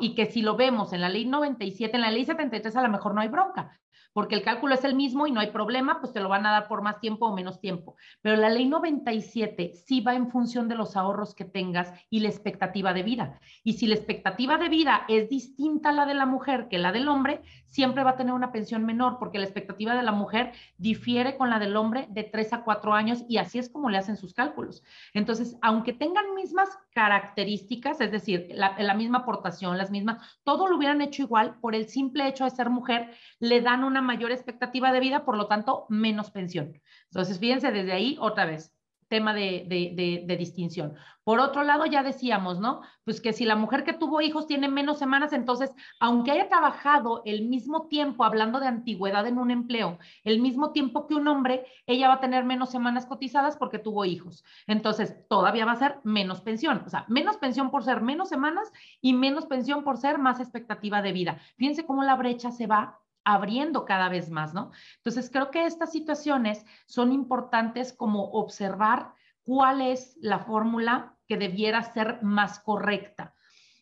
[0.01, 2.89] Y que si lo vemos en la ley 97, en la ley 73 a lo
[2.89, 3.79] mejor no hay bronca,
[4.13, 6.51] porque el cálculo es el mismo y no hay problema, pues te lo van a
[6.51, 7.97] dar por más tiempo o menos tiempo.
[8.23, 12.29] Pero la ley 97 sí va en función de los ahorros que tengas y la
[12.29, 13.41] expectativa de vida.
[13.63, 16.93] Y si la expectativa de vida es distinta a la de la mujer que la
[16.93, 20.53] del hombre, siempre va a tener una pensión menor, porque la expectativa de la mujer
[20.79, 23.99] difiere con la del hombre de 3 a 4 años y así es como le
[23.99, 24.83] hacen sus cálculos.
[25.15, 30.77] Entonces, aunque tengan mismas características, es decir, la, la misma aportación, las mismas, todo lo
[30.77, 34.93] hubieran hecho igual por el simple hecho de ser mujer, le dan una mayor expectativa
[34.93, 36.81] de vida, por lo tanto, menos pensión.
[37.11, 38.73] Entonces, fíjense desde ahí otra vez
[39.09, 40.95] tema de, distinción.
[41.25, 42.83] Por otro lado, ya decíamos, ¿no?
[43.05, 47.23] Pues que si la mujer que tuvo hijos tiene menos semanas, entonces, aunque haya trabajado
[47.25, 51.67] el mismo tiempo, hablando de antigüedad en un empleo, el mismo tiempo que un hombre,
[51.87, 54.45] ella va a tener menos semanas cotizadas porque tuvo hijos.
[54.67, 58.71] Entonces, todavía va a ser menos pensión, o sea, menos pensión por ser menos semanas
[59.01, 61.41] y menos pensión por ser más expectativa de vida.
[61.57, 64.71] Fíjense cómo la brecha se va abriendo cada vez más, ¿no?
[64.97, 69.13] Entonces, creo que estas situaciones son importantes como observar
[69.43, 73.35] cuál es la fórmula que debiera ser más correcta.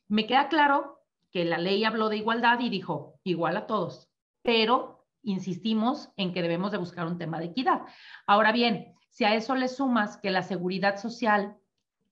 [0.09, 4.11] Me queda claro que la ley habló de igualdad y dijo igual a todos,
[4.43, 7.83] pero insistimos en que debemos de buscar un tema de equidad.
[8.27, 11.57] Ahora bien, si a eso le sumas que la seguridad social,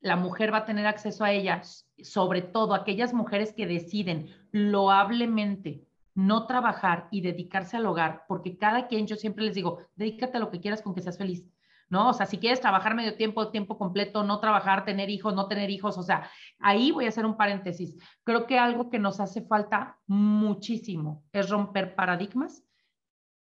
[0.00, 5.88] la mujer va a tener acceso a ellas, sobre todo aquellas mujeres que deciden loablemente
[6.14, 10.40] no trabajar y dedicarse al hogar, porque cada quien, yo siempre les digo, dedícate a
[10.40, 11.44] lo que quieras con que seas feliz,
[11.88, 12.10] ¿no?
[12.10, 15.70] O sea, si quieres trabajar medio tiempo, tiempo completo, no trabajar, tener hijos, no tener
[15.70, 17.96] hijos, o sea, ahí voy a hacer un paréntesis.
[18.22, 22.64] Creo que algo que nos hace falta muchísimo es romper paradigmas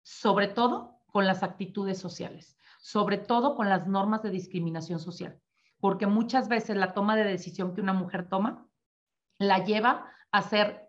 [0.08, 5.38] sobre todo con las actitudes sociales, sobre todo con las normas de discriminación social,
[5.80, 8.66] porque muchas veces la toma de decisión que una mujer toma
[9.38, 10.87] la lleva a ser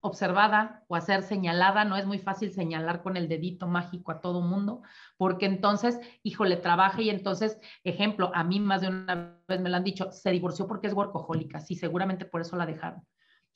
[0.00, 4.20] observada o a ser señalada, no es muy fácil señalar con el dedito mágico a
[4.20, 4.82] todo mundo,
[5.16, 9.76] porque entonces, híjole, trabaja y entonces, ejemplo, a mí más de una vez me lo
[9.76, 13.04] han dicho, se divorció porque es workahólica, sí, seguramente por eso la dejaron.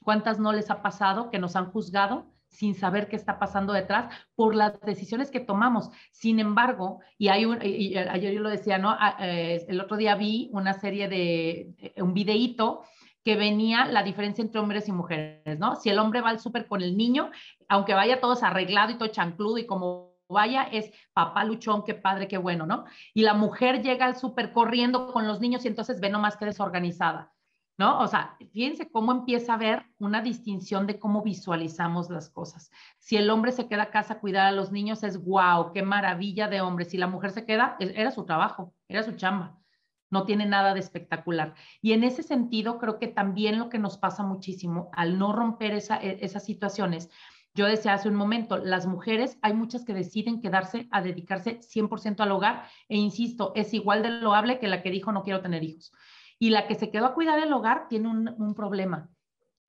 [0.00, 4.14] ¿Cuántas no les ha pasado que nos han juzgado sin saber qué está pasando detrás
[4.34, 5.90] por las decisiones que tomamos?
[6.12, 8.90] Sin embargo, y hay un, ayer yo lo decía, ¿no?
[8.90, 12.82] Ah, eh, el otro día vi una serie de, eh, un videíto
[13.24, 15.76] que venía la diferencia entre hombres y mujeres, ¿no?
[15.76, 17.30] Si el hombre va al súper con el niño,
[17.68, 22.28] aunque vaya todos arreglado y todo chancludo y como vaya, es papá luchón, qué padre,
[22.28, 22.84] qué bueno, ¿no?
[23.14, 26.44] Y la mujer llega al súper corriendo con los niños y entonces ve nomás que
[26.44, 27.32] desorganizada,
[27.78, 28.00] ¿no?
[28.00, 32.70] O sea, fíjense cómo empieza a haber una distinción de cómo visualizamos las cosas.
[32.98, 35.82] Si el hombre se queda a casa a cuidar a los niños, es guau, qué
[35.82, 36.84] maravilla de hombre.
[36.84, 39.63] Si la mujer se queda, era su trabajo, era su chamba
[40.14, 41.54] no tiene nada de espectacular.
[41.82, 45.74] Y en ese sentido, creo que también lo que nos pasa muchísimo al no romper
[45.74, 47.10] esa, e, esas situaciones,
[47.52, 52.20] yo decía hace un momento, las mujeres, hay muchas que deciden quedarse a dedicarse 100%
[52.20, 55.64] al hogar e insisto, es igual de loable que la que dijo no quiero tener
[55.64, 55.92] hijos.
[56.38, 59.10] Y la que se quedó a cuidar el hogar tiene un, un problema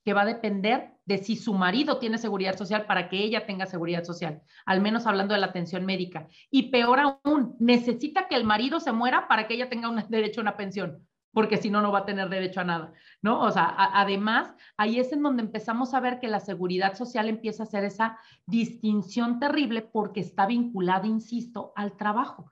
[0.04, 3.66] que va a depender de si su marido tiene seguridad social para que ella tenga
[3.66, 6.28] seguridad social, al menos hablando de la atención médica.
[6.50, 10.42] Y peor aún, necesita que el marido se muera para que ella tenga un derecho
[10.42, 13.42] a una pensión, porque si no, no va a tener derecho a nada, ¿no?
[13.42, 17.64] O sea, además, ahí es en donde empezamos a ver que la seguridad social empieza
[17.64, 22.52] a ser esa distinción terrible porque está vinculada, insisto, al trabajo.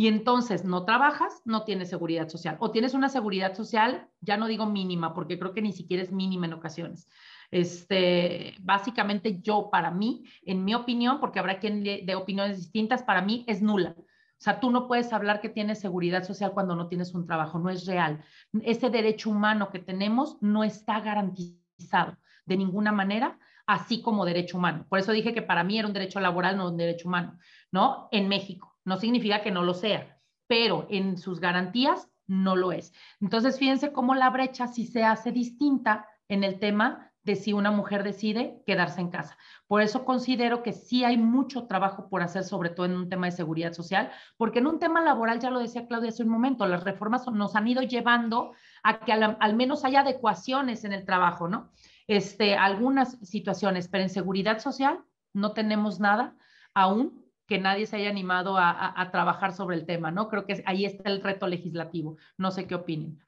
[0.00, 2.56] Y entonces no trabajas, no tienes seguridad social.
[2.60, 6.10] O tienes una seguridad social, ya no digo mínima, porque creo que ni siquiera es
[6.10, 7.06] mínima en ocasiones.
[7.50, 13.22] Este, básicamente yo, para mí, en mi opinión, porque habrá quien de, opiniones distintas, para
[13.22, 13.94] mí es nula.
[13.98, 17.58] O sea, tú no puedes hablar que tienes seguridad social cuando no tienes un trabajo,
[17.58, 18.24] no es real.
[18.62, 24.86] Ese derecho humano que tenemos no está garantizado de ninguna manera, así como derecho humano.
[24.88, 27.38] Por eso dije que para mí era un derecho laboral, no un derecho humano,
[27.70, 28.08] ¿no?
[28.12, 28.78] En México.
[28.84, 32.92] No significa que no lo sea, pero en sus garantías no lo es.
[33.20, 37.70] Entonces, fíjense cómo la brecha sí se hace distinta en el tema de si una
[37.70, 39.36] mujer decide quedarse en casa.
[39.66, 43.26] Por eso considero que sí hay mucho trabajo por hacer, sobre todo en un tema
[43.26, 46.66] de seguridad social, porque en un tema laboral, ya lo decía Claudia hace un momento,
[46.66, 48.52] las reformas nos han ido llevando
[48.82, 51.70] a que al, menos haya adecuaciones en el trabajo, ¿no?
[52.06, 56.36] Este, algunas situaciones, pero en seguridad social no tenemos nada
[56.74, 60.28] aún que nadie se haya animado a, trabajar sobre el tema, ¿no?
[60.28, 62.16] Creo que ahí está el reto legislativo.
[62.38, 63.20] No sé qué opinen.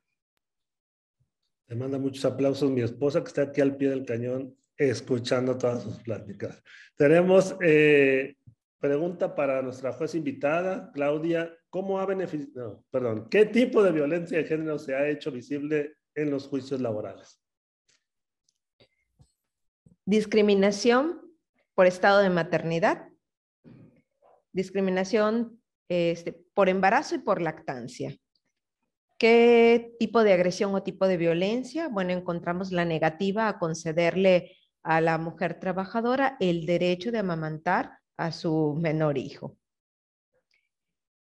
[1.72, 5.82] Te manda muchos aplausos mi esposa que está aquí al pie del cañón escuchando todas
[5.82, 6.62] sus pláticas.
[6.98, 8.36] Tenemos eh,
[8.78, 11.50] pregunta para nuestra juez invitada, Claudia.
[11.70, 16.30] ¿Cómo ha beneficiado, perdón, qué tipo de violencia de género se ha hecho visible en
[16.30, 17.40] los juicios laborales?
[20.04, 21.22] Discriminación
[21.74, 23.08] por estado de maternidad,
[24.52, 25.58] discriminación
[25.88, 28.14] este, por embarazo y por lactancia.
[29.22, 31.86] ¿Qué tipo de agresión o tipo de violencia?
[31.86, 38.32] Bueno, encontramos la negativa a concederle a la mujer trabajadora el derecho de amamantar a
[38.32, 39.56] su menor hijo.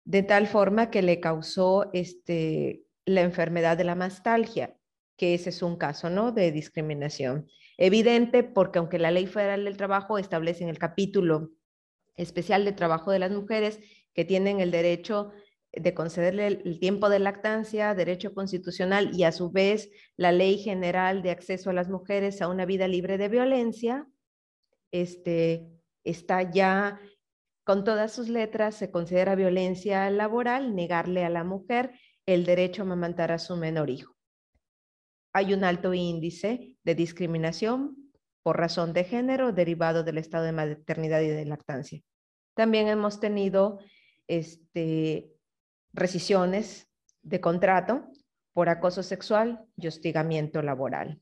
[0.03, 4.75] De tal forma que le causó este, la enfermedad de la mastalgia,
[5.15, 6.31] que ese es un caso ¿no?
[6.31, 7.45] de discriminación.
[7.77, 11.51] Evidente porque aunque la ley federal del trabajo establece en el capítulo
[12.15, 13.79] especial de trabajo de las mujeres
[14.15, 15.33] que tienen el derecho
[15.73, 21.21] de concederle el, tiempo de lactancia, derecho constitucional y a su vez la ley general
[21.21, 24.07] de acceso a las mujeres a una vida libre de violencia,
[24.91, 25.67] este,
[26.03, 26.99] está ya
[27.63, 31.91] con todas sus letras, se considera violencia laboral negarle a la mujer
[32.25, 34.15] el derecho a amamantar a su menor hijo.
[35.33, 38.11] Hay un alto índice de discriminación
[38.43, 42.01] por razón de género derivado del estado de maternidad y de lactancia.
[42.55, 43.79] También hemos tenido
[44.27, 45.30] este,
[45.93, 46.89] rescisiones
[47.21, 48.07] de contrato
[48.53, 51.21] por acoso sexual y hostigamiento laboral.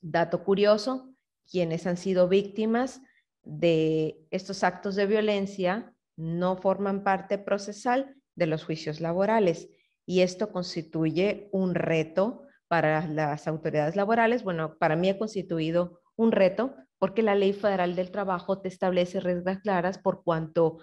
[0.00, 1.14] Dato curioso,
[1.50, 3.00] quienes han sido víctimas
[3.42, 9.68] de estos actos de violencia no forman parte procesal de los juicios laborales
[10.06, 14.42] y esto constituye un reto para las autoridades laborales.
[14.44, 19.20] Bueno, para mí ha constituido un reto porque la ley federal del trabajo te establece
[19.20, 20.78] reglas claras por cuanto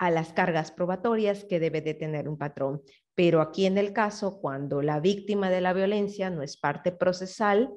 [0.00, 2.80] a las cargas probatorias que debe de tener un patrón.
[3.14, 7.70] Pero aquí en el caso, cuando la víctima de la violencia no es parte procesal,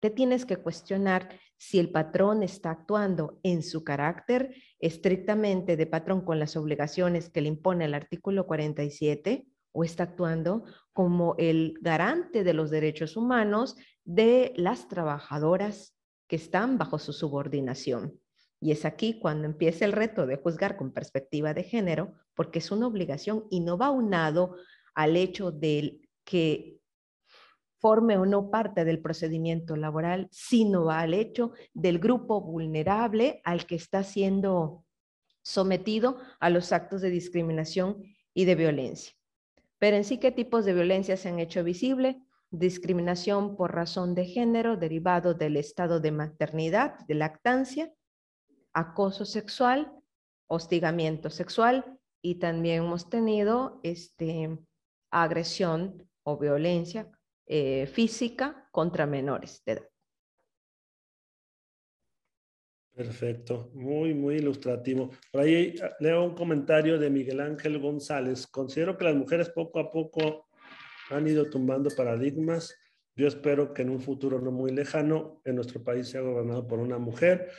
[0.00, 6.24] te tienes que cuestionar si el patrón está actuando en su carácter estrictamente de patrón
[6.24, 12.42] con las obligaciones que le impone el artículo 47 o está actuando como el garante
[12.42, 15.94] de los derechos humanos de las trabajadoras
[16.26, 18.18] que están bajo su subordinación.
[18.60, 22.70] Y es aquí cuando empieza el reto de juzgar con perspectiva de género, porque es
[22.70, 24.56] una obligación y no va unado
[24.94, 26.78] al hecho de que
[27.78, 33.76] forme o no parte del procedimiento laboral, sino al hecho del grupo vulnerable al que
[33.76, 34.84] está siendo
[35.42, 38.02] sometido a los actos de discriminación
[38.34, 39.14] y de violencia.
[39.78, 42.20] Pero en sí, ¿qué tipos de violencia se han hecho visible?
[42.50, 47.92] Discriminación por razón de género derivado del estado de maternidad, de lactancia,
[48.78, 49.92] acoso sexual,
[50.48, 54.56] hostigamiento sexual y también hemos tenido este,
[55.10, 57.10] agresión o violencia
[57.46, 59.88] eh, física contra menores de edad.
[62.94, 65.10] Perfecto, muy, muy ilustrativo.
[65.30, 68.46] Por ahí ah, leo un comentario de Miguel Ángel González.
[68.46, 70.48] Considero que las mujeres poco a poco
[71.10, 72.76] han ido tumbando paradigmas.
[73.14, 76.80] Yo espero que en un futuro no muy lejano en nuestro país sea gobernado por
[76.80, 77.50] una mujer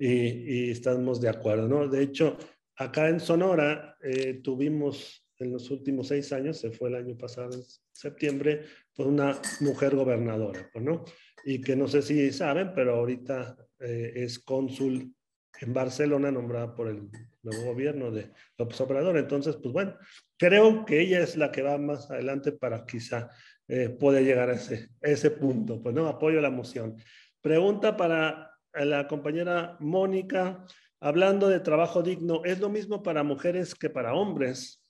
[0.00, 1.86] y, y estamos de acuerdo, ¿no?
[1.86, 2.38] De hecho,
[2.76, 7.52] acá en Sonora eh, tuvimos en los últimos seis años, se fue el año pasado
[7.52, 8.62] en septiembre,
[8.94, 11.04] pues una mujer gobernadora, pues, ¿no?
[11.44, 15.14] Y que no sé si saben, pero ahorita eh, es cónsul
[15.60, 17.10] en Barcelona, nombrada por el
[17.42, 19.18] nuevo gobierno de López Obrador.
[19.18, 19.96] Entonces, pues bueno,
[20.38, 23.30] creo que ella es la que va más adelante para quizá
[23.68, 25.82] eh, poder llegar a ese, ese punto.
[25.82, 26.96] Pues no, apoyo la moción.
[27.42, 30.64] Pregunta para la compañera Mónica,
[31.00, 34.82] hablando de trabajo digno, ¿es lo mismo para mujeres que para hombres?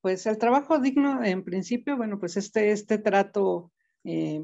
[0.00, 3.72] Pues el trabajo digno, en principio, bueno, pues este, este trato
[4.04, 4.42] eh,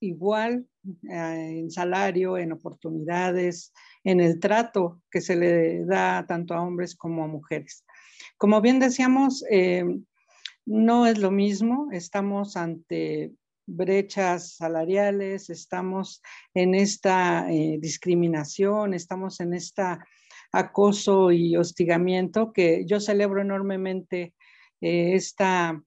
[0.00, 0.66] igual
[1.10, 3.72] eh, en salario, en oportunidades,
[4.04, 7.84] en el trato que se le da tanto a hombres como a mujeres.
[8.36, 9.84] Como bien decíamos, eh,
[10.64, 13.32] no es lo mismo, estamos ante
[13.66, 16.22] brechas salariales, estamos
[16.54, 20.06] en esta discriminación, estamos en esta
[20.52, 24.34] acoso y hostigamiento que yo celebro enormemente
[24.80, 25.82] eh, esta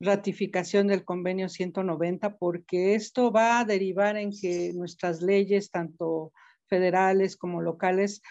[0.00, 6.32] ratificación del convenio 190 porque esto va a derivar en que nuestras leyes, tanto
[6.70, 8.22] federales como locales,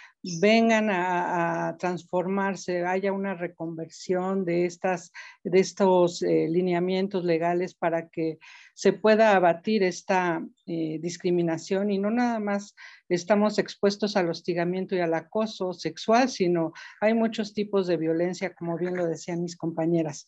[0.41, 5.11] vengan a, transformarse, haya una reconversión de, estas,
[5.43, 8.39] de estos eh, lineamientos legales para que
[8.73, 12.75] se pueda abatir esta eh, discriminación y no nada más
[13.09, 18.77] estamos expuestos al hostigamiento y al acoso sexual, sino hay muchos tipos de violencia, como
[18.77, 20.27] bien lo decían mis compañeras,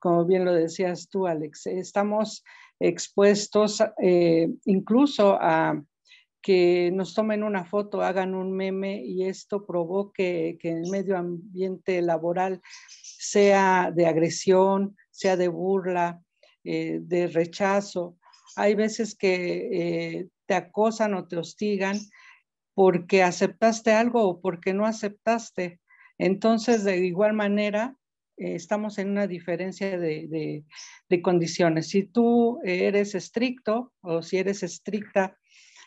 [0.00, 1.66] como bien lo decías tú, Alex.
[1.66, 2.44] Estamos
[2.80, 5.82] expuestos eh, incluso a
[6.44, 12.02] que nos tomen una foto, hagan un meme y esto provoque que el medio ambiente
[12.02, 16.20] laboral sea de agresión, sea de burla,
[16.62, 18.18] eh, de rechazo.
[18.56, 21.98] Hay veces que eh, te acosan o te hostigan
[22.74, 25.80] porque aceptaste algo o porque no aceptaste.
[26.18, 27.96] Entonces, de igual manera,
[28.36, 30.62] eh, estamos en una diferencia de,
[31.22, 31.88] condiciones.
[31.88, 35.38] Si tú eres estricto o si eres estricta,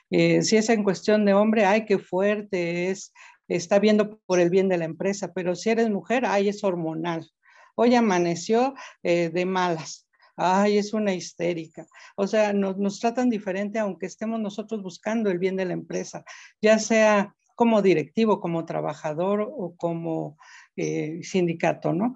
[0.09, 3.13] si es en cuestión de hombre, ay, qué fuerte es,
[3.47, 7.29] está viendo por el bien de la empresa, pero si eres mujer, ay, es hormonal.
[7.75, 11.85] Hoy amaneció de malas ay, es una histérica.
[12.15, 16.23] O sea, nos, tratan diferente aunque estemos nosotros buscando el bien de la empresa,
[16.61, 20.37] ya sea como directivo, como trabajador o como
[20.75, 22.15] eh, sindicato, ¿no?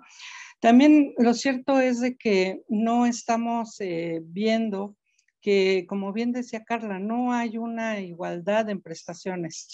[0.60, 4.96] También lo cierto es de que no estamos eh, viendo
[5.42, 9.68] que, como bien decía Carla, no hay una igualdad en prestaciones.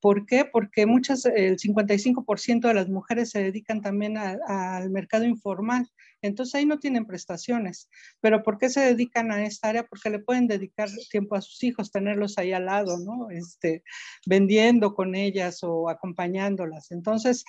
[0.00, 0.44] ¿Por qué?
[0.44, 5.90] Porque muchas, el 55% de las mujeres se dedican también al mercado informal,
[6.22, 7.88] entonces ahí no tienen prestaciones.
[8.20, 9.86] Pero ¿por qué se dedican a esta área?
[9.86, 13.30] Porque le pueden dedicar tiempo a sus hijos, tenerlos ahí al lado, ¿no?
[13.30, 13.82] Este,
[14.26, 16.90] vendiendo con ellas o acompañándolas.
[16.92, 17.44] Entonces,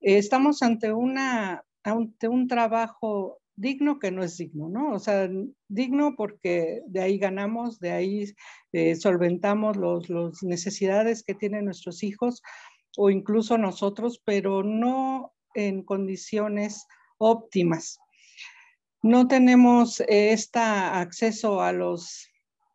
[0.00, 4.92] estamos ante, una, ante un trabajo digno que no es digno, ¿no?
[4.92, 5.28] O sea,
[5.68, 8.24] digno porque de ahí ganamos, de ahí
[8.72, 12.42] eh, solventamos las necesidades que tienen nuestros hijos
[12.96, 16.86] o incluso nosotros, pero no en condiciones
[17.18, 17.98] óptimas.
[19.02, 22.28] No tenemos este acceso a los,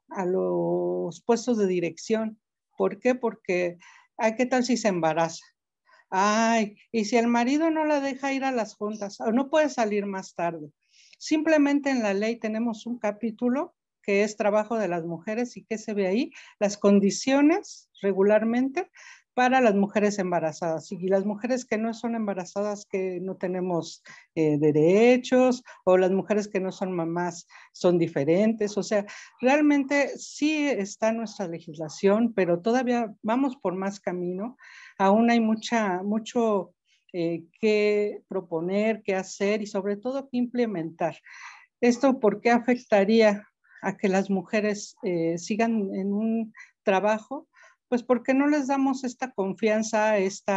[0.10, 2.40] a los puestos de dirección.
[2.78, 3.16] ¿Por qué?
[3.16, 3.78] Porque,
[4.38, 5.44] ¿qué tal si se embaraza?
[6.18, 9.68] Ay, y si el marido no la deja ir a las juntas, o no puede
[9.68, 10.72] salir más tarde.
[11.18, 15.78] Simplemente en la ley tenemos un capítulo que es trabajo de las mujeres y qué
[15.78, 18.90] se ve ahí, las condiciones regularmente
[19.36, 24.02] para las mujeres embarazadas y las mujeres que no son embarazadas que no tenemos
[24.34, 28.78] eh, derechos o las mujeres que no son mamás son diferentes.
[28.78, 29.06] O sea,
[29.42, 34.58] realmente sí está nuestra legislación, pero todavía vamos por más camino.
[34.98, 36.74] Aún hay mucha, mucho
[37.12, 41.18] eh, que proponer, que hacer y sobre todo que implementar.
[41.82, 43.46] ¿Esto por qué afectaría
[43.82, 47.50] a que las mujeres eh, sigan en un trabajo?
[47.96, 50.52] Pues porque no les damos esta confianza, este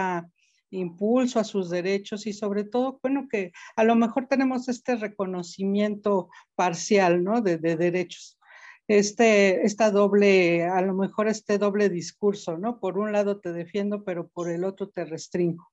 [0.70, 6.30] impulso a sus derechos y sobre todo, bueno, que a lo mejor tenemos este reconocimiento
[6.56, 7.40] parcial, ¿no?
[7.40, 8.40] De, de derechos.
[8.88, 12.80] Este, esta doble, a lo mejor este doble discurso, ¿no?
[12.80, 15.70] Por un lado te defiendo, pero por el otro te restringo.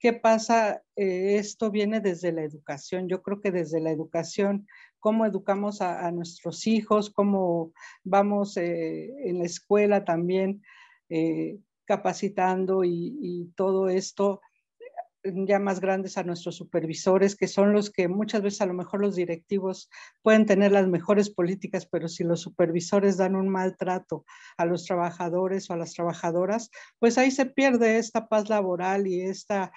[0.00, 0.82] ¿Qué pasa?
[0.96, 3.08] Eh, esto viene desde la educación.
[3.08, 4.66] Yo creo que desde la educación
[4.98, 10.62] cómo educamos a, nuestros hijos, cómo vamos eh, en la escuela también
[11.08, 14.40] eh, capacitando y, todo esto
[15.24, 19.00] ya más grandes a nuestros supervisores, que son los que muchas veces a lo mejor
[19.00, 19.88] los directivos
[20.22, 24.26] pueden tener las mejores políticas, pero si los supervisores dan un maltrato
[24.58, 29.22] a los trabajadores o a las trabajadoras, pues ahí se pierde esta paz laboral y
[29.22, 29.70] este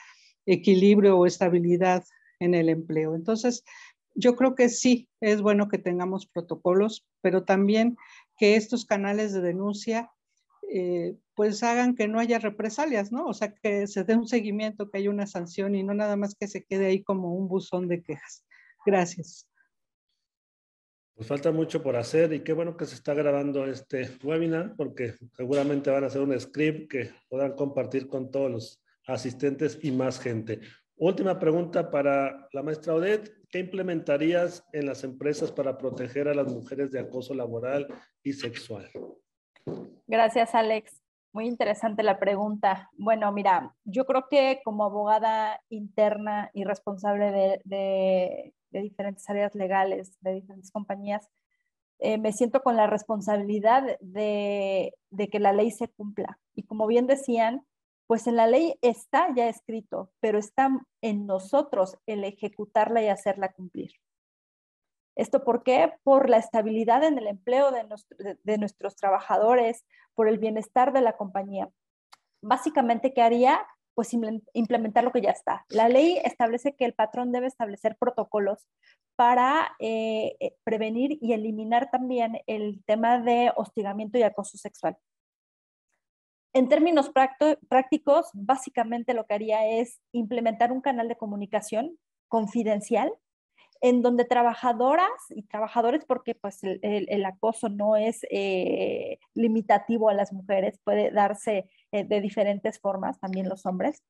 [0.45, 2.03] equilibrio o estabilidad
[2.39, 3.15] en el empleo.
[3.15, 3.63] Entonces,
[4.15, 7.97] yo creo que sí, es bueno que tengamos protocolos, pero también
[8.37, 10.11] que estos canales de denuncia
[10.69, 13.25] eh, pues hagan que no haya represalias, ¿no?
[13.25, 16.35] O sea, que se dé un seguimiento, que haya una sanción y no nada más
[16.35, 18.45] que se quede ahí como un buzón de quejas.
[18.85, 19.47] Gracias.
[21.15, 25.15] Pues falta mucho por hacer y qué bueno que se está grabando este webinar porque
[25.35, 30.19] seguramente van a hacer un script que puedan compartir con todos los asistentes y más
[30.19, 30.59] gente.
[30.95, 33.31] Última pregunta para la maestra Odette.
[33.49, 37.87] ¿Qué implementarías en las empresas para proteger a las mujeres de acoso laboral
[38.21, 38.89] y sexual?
[40.07, 41.01] Gracias, Alex.
[41.33, 42.89] Muy interesante la pregunta.
[42.97, 50.35] Bueno, mira, yo creo que como abogada interna y responsable de, diferentes áreas legales, de
[50.35, 51.29] diferentes compañías,
[51.99, 56.39] eh, me siento con la responsabilidad de, de que la ley se cumpla.
[56.55, 57.65] Y como bien decían,
[58.07, 60.69] pues en la ley está ya escrito, pero está
[61.01, 63.91] en nosotros el ejecutarla y hacerla cumplir.
[65.17, 65.93] ¿Esto por qué?
[66.03, 71.69] Por la estabilidad en el empleo de, nuestros trabajadores, por el bienestar de la compañía.
[72.41, 73.65] Básicamente, ¿qué haría?
[73.95, 74.13] Pues
[74.53, 75.65] implementar lo que ya está.
[75.69, 78.67] La ley establece que el patrón debe establecer protocolos
[79.15, 84.97] para eh, eh, prevenir y eliminar también el tema de hostigamiento y acoso sexual.
[86.53, 87.11] En términos
[87.67, 91.97] prácticos, básicamente lo que haría es implementar un canal de comunicación
[92.27, 93.11] confidencial
[93.81, 100.33] en donde trabajadoras y trabajadores, porque pues el, acoso no es eh, limitativo a las
[100.33, 104.03] mujeres, puede darse eh, de diferentes formas, también los hombres,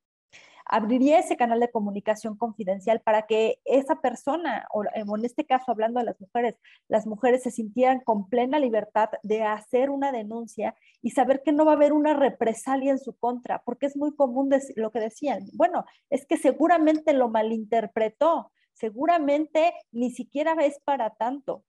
[0.69, 5.99] abriría ese canal de comunicación confidencial para que esa persona, o en este caso hablando
[5.99, 6.55] de las mujeres,
[6.87, 11.65] las mujeres se sintieran con plena libertad de hacer una denuncia y saber que no
[11.65, 15.45] va a haber una represalia en su contra, porque es muy común lo que decían,
[15.53, 21.63] bueno, es que seguramente lo malinterpretó, seguramente ni siquiera es para tanto.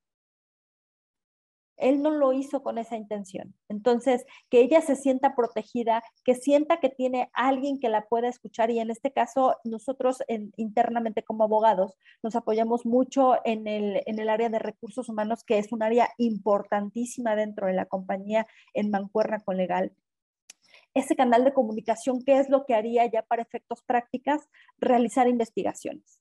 [1.76, 3.54] Él no lo hizo con esa intención.
[3.68, 8.70] Entonces, que ella se sienta protegida, que sienta que tiene alguien que la pueda escuchar
[8.70, 10.18] y en este caso nosotros
[10.56, 15.58] internamente como abogados nos apoyamos mucho en el, en el área de recursos humanos, que
[15.58, 19.92] es un área importantísima dentro de la compañía en Mancuerna con Legal
[20.94, 24.48] ese canal de comunicación, ¿qué es lo que haría ya para efectos prácticas?
[24.78, 26.18] Realizar investigaciones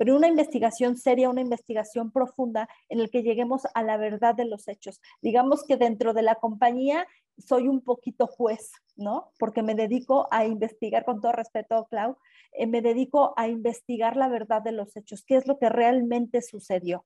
[0.00, 4.46] pero una investigación seria, una investigación profunda en el que lleguemos a la verdad de
[4.46, 4.98] los hechos.
[5.20, 9.30] Digamos que dentro de la compañía soy un poquito juez, ¿no?
[9.38, 12.16] Porque me dedico a investigar, con todo respeto, Clau,
[12.52, 16.40] eh, me dedico a investigar la verdad de los hechos, qué es lo que realmente
[16.40, 17.04] sucedió,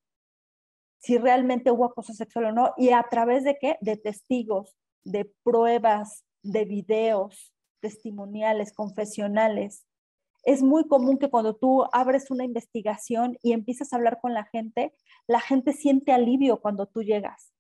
[0.99, 3.77] si realmente hubo acoso sexual o no, y a través de qué?
[3.81, 9.85] De testigos, de pruebas, de videos testimoniales, confesionales,
[10.45, 14.45] es muy común que cuando tú abres una investigación y empiezas a hablar con la
[14.45, 14.95] gente,
[15.27, 17.53] la gente siente alivio cuando tú llegas,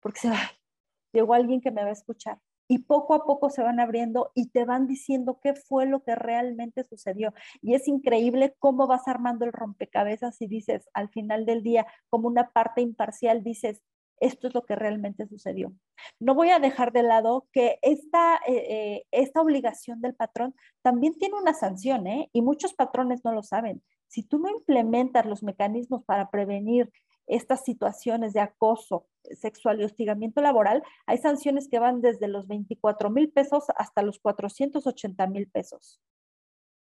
[0.00, 0.36] porque se va,
[1.12, 2.38] llegó alguien que me va a escuchar.
[2.70, 6.14] Y poco a poco se van abriendo y te van diciendo qué fue lo que
[6.14, 7.32] realmente sucedió.
[7.62, 12.28] Y es increíble cómo vas armando el rompecabezas y dices al final del día, como
[12.28, 13.80] una parte imparcial, dices,
[14.20, 15.72] esto es lo que realmente sucedió.
[16.20, 21.14] No voy a dejar de lado que esta, eh, eh, esta obligación del patrón también
[21.14, 22.30] tiene una sanción, ¿eh?
[22.32, 23.82] y muchos patrones no lo saben.
[24.06, 26.90] Si tú no implementas los mecanismos para prevenir
[27.26, 29.06] estas situaciones de acoso
[29.38, 34.18] sexual y hostigamiento laboral, hay sanciones que van desde los 24 mil pesos hasta los
[34.18, 36.00] 480 mil pesos.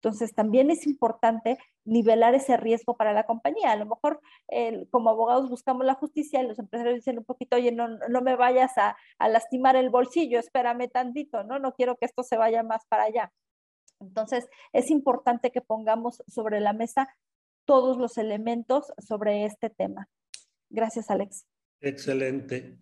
[0.05, 3.71] Entonces, también es importante nivelar ese riesgo para la compañía.
[3.71, 4.21] A lo mejor,
[4.91, 8.35] como abogados, buscamos la justicia y los empresarios dicen un poquito, oye, no, no me
[8.35, 11.57] vayas a, a, lastimar el bolsillo, espérame tantito, ¿no?
[11.57, 13.33] No quiero que esto se vaya más para allá.
[13.99, 17.09] Entonces, es importante que pongamos sobre la mesa
[17.65, 20.07] todos los elementos sobre este tema.
[20.69, 21.47] Gracias, Alex.
[21.81, 22.77] Excelente.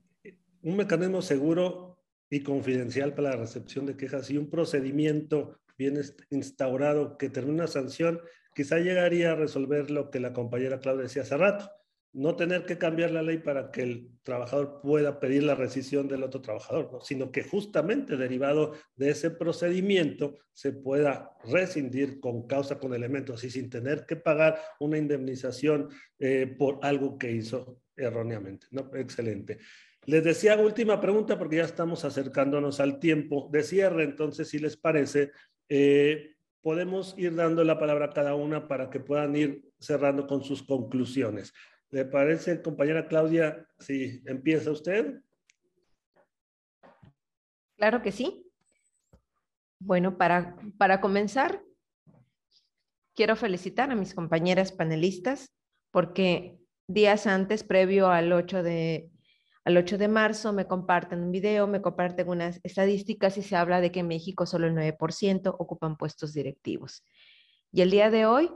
[0.61, 1.99] Un mecanismo seguro
[2.29, 5.99] y confidencial para la recepción de quejas y un procedimiento bien
[6.29, 8.21] instaurado que termine una sanción,
[8.55, 11.69] quizá llegaría a resolver lo que la compañera Claudia decía hace rato,
[12.13, 16.23] no tener que cambiar la ley para que el trabajador pueda pedir la rescisión del
[16.23, 22.93] otro trabajador, sino que justamente derivado de ese procedimiento se pueda rescindir con causa, con
[22.93, 28.67] elementos y sin tener que pagar una indemnización eh, por algo que hizo erróneamente.
[28.69, 28.91] ¿no?
[28.93, 29.57] Excelente.
[30.05, 34.77] Les decía última pregunta porque ya estamos acercándonos al tiempo de cierre, entonces si les
[34.77, 35.31] parece,
[35.75, 40.43] eh, podemos ir dando la palabra a cada una para que puedan ir cerrando con
[40.43, 41.51] sus conclusiones.
[41.89, 45.19] ¿Le parece, compañera Claudia, si empieza usted?
[47.75, 48.47] Claro que sí.
[49.79, 51.63] Bueno, para, para comenzar,
[53.15, 55.55] quiero felicitar a mis compañeras panelistas
[55.89, 59.09] porque días antes, previo al 8 de
[59.65, 63.79] al 8 de marzo me comparten un video, me comparten unas estadísticas y se habla
[63.79, 67.05] de que en México solo el 9% ocupan puestos directivos.
[67.71, 68.51] Y el día de hoy,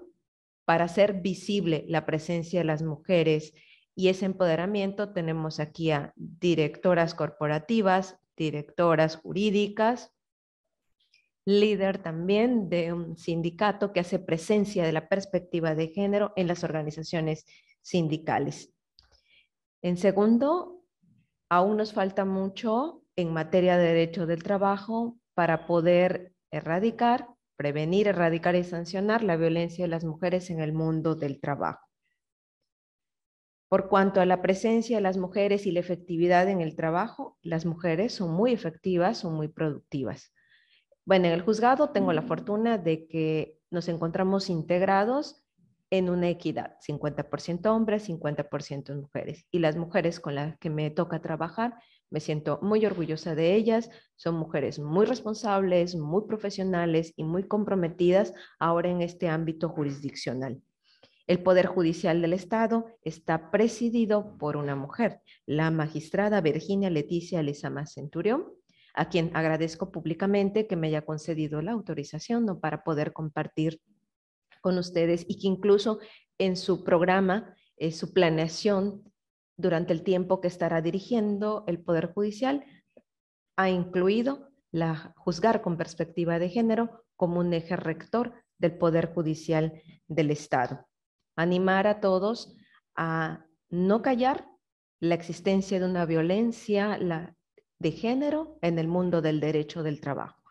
[0.66, 3.54] para hacer visible la presencia de las mujeres
[3.96, 10.14] y ese empoderamiento, tenemos aquí a directoras corporativas, directoras jurídicas,
[11.46, 16.66] líder también de un sindicato que hace presencia de la perspectiva de género en las
[16.66, 17.46] organizaciones
[17.82, 18.74] sindicales.
[19.82, 20.77] En segundo,
[21.50, 28.56] aún nos falta mucho en materia de derecho del trabajo para poder erradicar, prevenir, erradicar
[28.56, 31.88] y sancionar la violencia de las mujeres en el mundo del trabajo.
[33.70, 37.66] Por cuanto a la presencia de las mujeres y la efectividad en el trabajo, las
[37.66, 40.34] mujeres son muy efectivas, son muy productivas.
[41.06, 45.47] Bueno, en el juzgado tengo la fortuna de que nos encontramos integrados
[45.90, 49.46] en una equidad, 50% hombres, 50% mujeres.
[49.52, 51.76] Y las mujeres con las que me toca trabajar,
[52.10, 58.34] me siento muy orgullosa de ellas, son mujeres muy responsables, muy profesionales y muy comprometidas
[58.60, 60.62] ahora en este ámbito jurisdiccional.
[61.28, 67.86] El Poder Judicial del Estado está presidido por una mujer, la magistrada Virginia Leticia Lizama
[67.86, 68.46] Centurión,
[68.94, 73.82] a quien agradezco públicamente que me haya concedido la autorización para poder compartir
[74.68, 76.00] con ustedes y que incluso
[76.38, 79.14] en su programa, eh, su planeación
[79.56, 82.66] durante el tiempo que estará dirigiendo el Poder Judicial,
[83.56, 89.82] ha incluido la juzgar con perspectiva de género como un eje rector del Poder Judicial
[90.10, 90.86] del Estado.
[91.38, 92.58] Animar a todos
[92.98, 94.50] a no callar
[95.00, 97.00] la existencia de una violencia
[97.80, 100.44] de género en el mundo del derecho del trabajo.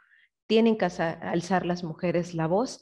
[0.46, 2.80] Tienen que alzar las mujeres la voz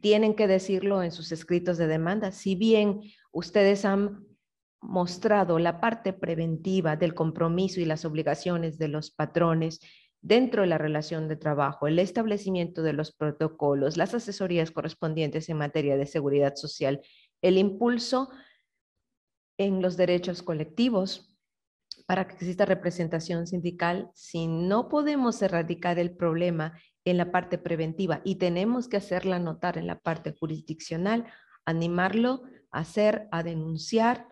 [0.00, 2.32] tienen que decirlo en sus escritos de demanda.
[2.32, 3.00] Si bien
[3.32, 4.26] ustedes han
[4.80, 9.80] mostrado la parte preventiva del compromiso y las obligaciones de los patrones
[10.20, 15.58] dentro de la relación de trabajo, el establecimiento de los protocolos, las asesorías correspondientes en
[15.58, 17.02] materia de seguridad social,
[17.42, 18.30] el impulso
[19.58, 21.36] en los derechos colectivos
[22.06, 26.78] para que exista representación sindical, si no podemos erradicar el problema
[27.10, 31.26] en la parte preventiva y tenemos que hacerla notar en la parte jurisdiccional,
[31.64, 34.26] animarlo a hacer, a denunciar,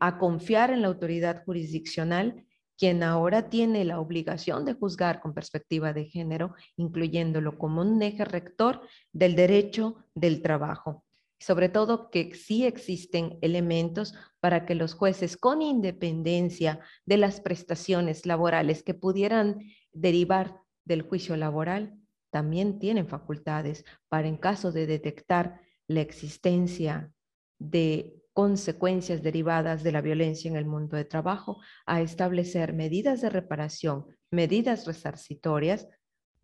[0.00, 2.44] a confiar en la autoridad jurisdiccional,
[2.78, 8.24] quien ahora tiene la obligación de juzgar con perspectiva de género, incluyéndolo como un eje
[8.24, 8.82] rector
[9.12, 11.04] del derecho del trabajo.
[11.38, 18.24] Sobre todo que sí existen elementos para que los jueces, con independencia de las prestaciones
[18.24, 19.58] laborales que pudieran
[19.92, 22.00] derivar del juicio laboral
[22.30, 27.12] también tienen facultades para en caso de detectar la existencia
[27.58, 33.30] de consecuencias derivadas de la violencia en el mundo de trabajo, a establecer medidas de
[33.30, 35.88] reparación, medidas resarcitorias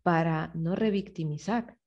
[0.01, 1.77] para no revictimizar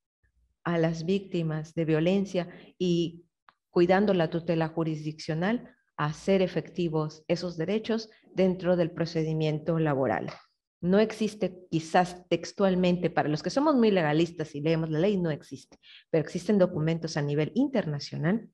[0.63, 3.25] a las víctimas de violencia y
[3.71, 10.31] cuidando la tutela jurisdiccional, hacer efectivos esos derechos dentro del procedimiento laboral.
[10.81, 15.31] No existe quizás textualmente, para los que somos muy legalistas y leemos la ley, no
[15.31, 15.79] existe,
[16.11, 18.51] pero existen documentos a nivel internacional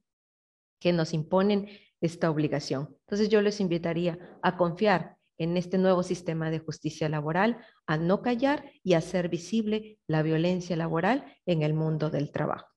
[0.80, 1.68] que nos imponen
[2.00, 2.96] esta obligación.
[3.00, 8.22] Entonces yo les invitaría a confiar en este nuevo sistema de justicia laboral, a no
[8.22, 12.68] callar y hacer visible la violencia laboral en el mundo del trabajo.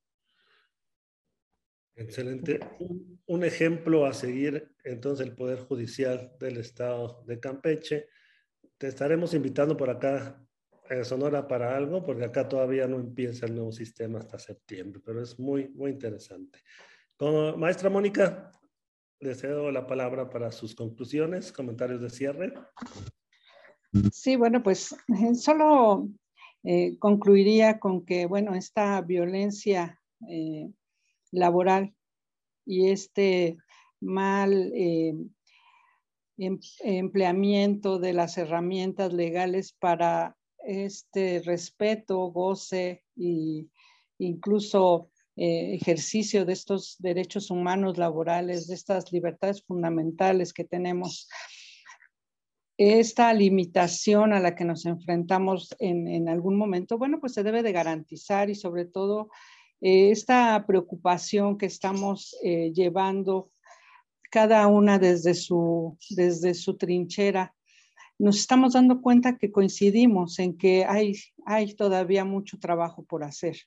[1.95, 2.59] Excelente.
[3.27, 8.07] Un ejemplo a seguir, entonces, el Poder Judicial del Estado de Campeche.
[8.77, 10.45] Te estaremos invitando por acá
[10.89, 15.21] en Sonora para algo, porque acá todavía no empieza el nuevo sistema hasta septiembre, pero
[15.21, 16.59] es muy, muy interesante.
[17.17, 18.51] Como maestra Mónica,
[19.19, 22.53] le cedo la palabra para sus conclusiones, comentarios de cierre.
[24.11, 24.93] Sí, bueno, pues
[25.39, 26.09] solo
[26.63, 30.69] eh, concluiría con que, bueno, esta violencia eh,
[31.31, 31.95] laboral
[32.65, 33.57] y este
[34.01, 35.13] mal eh,
[36.37, 43.67] empleamiento de las herramientas legales para este respeto, goce e
[44.19, 51.27] incluso eh, ejercicio de estos derechos humanos laborales, de estas libertades fundamentales que tenemos.
[52.77, 57.63] Esta limitación a la que nos enfrentamos en, en algún momento, bueno, pues se debe
[57.63, 59.29] de garantizar y sobre todo
[59.81, 63.51] eh, esta preocupación que estamos eh, llevando
[64.31, 67.53] cada una desde su, desde su trinchera,
[68.17, 71.15] nos estamos dando cuenta que coincidimos en que hay,
[71.45, 73.57] hay todavía mucho trabajo por hacer.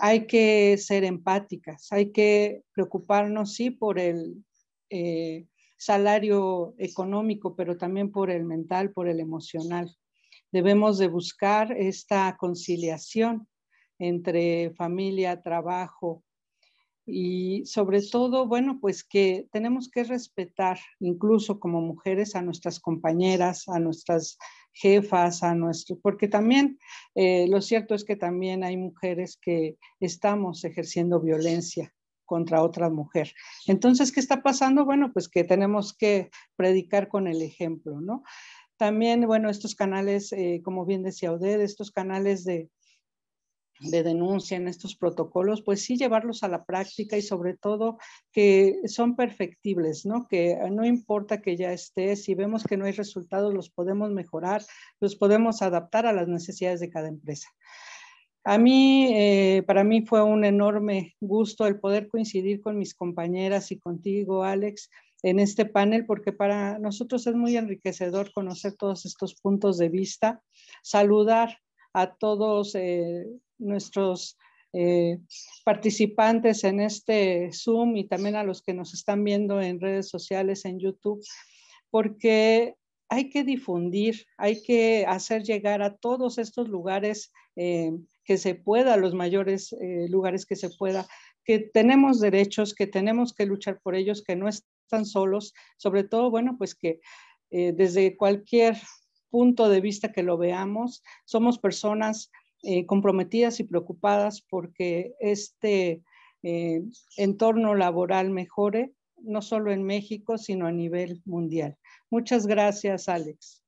[0.00, 4.44] Hay que ser empáticas, hay que preocuparnos, sí, por el
[4.90, 5.46] eh,
[5.76, 9.96] salario económico, pero también por el mental, por el emocional.
[10.52, 13.46] Debemos de buscar esta conciliación
[13.98, 16.24] entre familia, trabajo
[17.06, 23.68] y sobre todo, bueno, pues que tenemos que respetar incluso como mujeres a nuestras compañeras,
[23.68, 24.38] a nuestras
[24.72, 26.78] jefas, a nuestro, porque también
[27.14, 31.92] eh, lo cierto es que también hay mujeres que estamos ejerciendo violencia
[32.24, 33.32] contra otra mujer.
[33.66, 34.84] Entonces, ¿qué está pasando?
[34.84, 38.22] Bueno, pues que tenemos que predicar con el ejemplo, ¿no?
[38.76, 42.70] También, bueno, estos canales, eh, como bien decía Oded, estos canales de,
[43.80, 47.98] de denuncia en estos protocolos, pues sí llevarlos a la práctica y sobre todo
[48.32, 50.26] que son perfectibles, ¿no?
[50.28, 54.62] Que no importa que ya esté, si vemos que no hay resultados, los podemos mejorar,
[55.00, 57.48] los podemos adaptar a las necesidades de cada empresa.
[58.44, 63.70] A mí, eh, para mí fue un enorme gusto el poder coincidir con mis compañeras
[63.70, 64.90] y contigo, Alex,
[65.22, 70.42] en este panel, porque para nosotros es muy enriquecedor conocer todos estos puntos de vista,
[70.82, 71.58] saludar
[71.92, 73.26] a todos eh,
[73.60, 74.36] nuestros
[74.72, 75.18] eh,
[75.64, 80.64] participantes en este Zoom y también a los que nos están viendo en redes sociales,
[80.64, 81.24] en YouTube,
[81.90, 82.76] porque
[83.08, 87.90] hay que difundir, hay que hacer llegar a todos estos lugares eh,
[88.24, 91.08] que se pueda, los mayores eh, lugares que se pueda,
[91.44, 96.30] que tenemos derechos, que tenemos que luchar por ellos, que no están solos, sobre todo,
[96.30, 97.00] bueno, pues que
[97.52, 98.76] desde cualquier
[99.28, 102.30] punto de vista que lo veamos, somos personas
[102.62, 106.02] eh, comprometidas y preocupadas porque este
[106.42, 106.82] eh,
[107.16, 111.78] entorno laboral mejore, no solo en México, sino a nivel mundial.
[112.10, 113.64] Muchas gracias, Alex.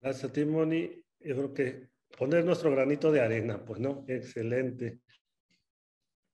[0.00, 0.88] Gracias a ti, Moni.
[1.18, 5.00] Yo creo que poner nuestro granito de arena, pues no, excelente.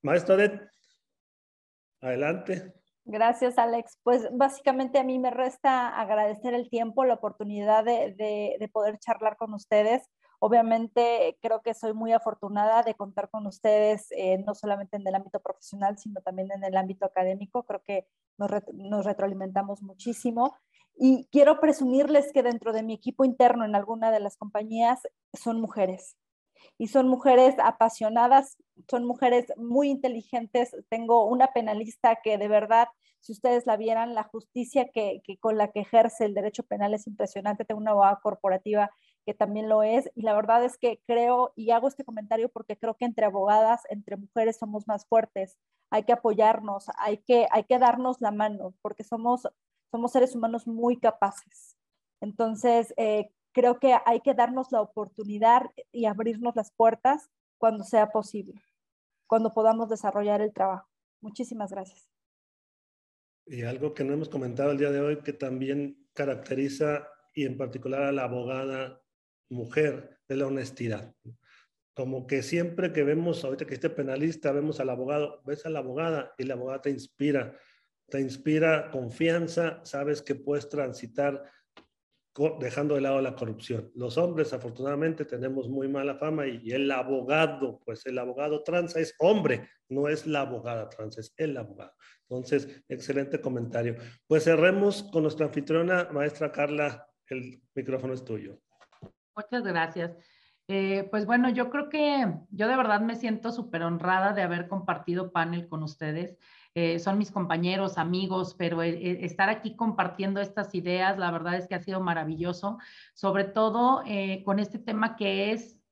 [0.02, 0.60] Maestro Adet,
[2.00, 2.74] adelante.
[3.06, 3.98] Gracias, Alex.
[4.02, 8.14] Pues básicamente a mí me resta agradecer el tiempo, la oportunidad de,
[8.58, 10.08] de poder charlar con ustedes.
[10.44, 15.14] Obviamente creo que soy muy afortunada de contar con ustedes, eh, no solamente en el
[15.14, 17.62] ámbito profesional, sino también en el ámbito académico.
[17.62, 18.08] Creo que
[18.38, 20.56] nos, retroalimentamos muchísimo.
[20.98, 24.98] Y quiero presumirles que dentro de mi equipo interno en alguna de las compañías
[25.32, 26.16] son mujeres.
[26.76, 28.56] Y son mujeres apasionadas,
[28.90, 30.74] son mujeres muy inteligentes.
[30.88, 32.88] Tengo una penalista que de verdad
[33.20, 36.94] si ustedes la vieran, la justicia que, que, con la que ejerce el derecho penal
[36.94, 37.64] es impresionante.
[37.64, 38.90] Tengo una abogada corporativa
[39.24, 40.10] que también lo es.
[40.14, 43.82] Y la verdad es que creo, y hago este comentario porque creo que entre abogadas,
[43.88, 45.56] entre mujeres somos más fuertes.
[45.90, 49.48] Hay que apoyarnos, hay que, hay que darnos la mano, porque somos,
[49.90, 51.76] somos seres humanos muy capaces.
[52.20, 58.10] Entonces, eh, creo que hay que darnos la oportunidad y abrirnos las puertas cuando sea
[58.10, 58.62] posible,
[59.26, 60.88] cuando podamos desarrollar el trabajo.
[61.20, 62.08] Muchísimas gracias.
[63.46, 67.56] Y algo que no hemos comentado el día de hoy que también caracteriza y en
[67.56, 69.01] particular a la abogada
[69.52, 71.14] mujer de la honestidad.
[71.94, 75.80] Como que siempre que vemos, ahorita que esté penalista, vemos al abogado, ves a la
[75.80, 77.56] abogada y la abogada te inspira,
[78.08, 81.44] te inspira confianza, sabes que puedes transitar
[82.60, 83.90] dejando de lado la corrupción.
[83.94, 89.14] Los hombres, afortunadamente, tenemos muy mala fama y el abogado, pues el abogado trans es
[89.18, 91.92] hombre, no es la abogada trans, es el abogado.
[92.22, 93.96] Entonces, excelente comentario.
[94.26, 98.58] Pues cerremos con nuestra anfitriona, maestra Carla, el micrófono es tuyo.
[99.34, 100.16] Muchas gracias.
[100.68, 104.68] Eh, pues bueno, yo creo que yo de verdad me siento súper honrada de haber
[104.68, 106.36] compartido panel con ustedes.
[106.74, 111.66] Eh, son mis compañeros, amigos, pero eh, estar aquí compartiendo estas ideas, la verdad es
[111.66, 112.78] que ha sido maravilloso,
[113.14, 114.02] sobre todo
[114.44, 115.82] con este tema que es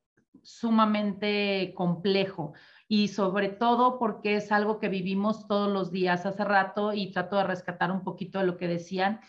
[0.42, 2.54] sumamente complejo
[2.88, 7.36] y sobre todo porque es algo que vivimos todos los días hace rato y trato
[7.36, 9.20] de rescatar un poquito de lo que decían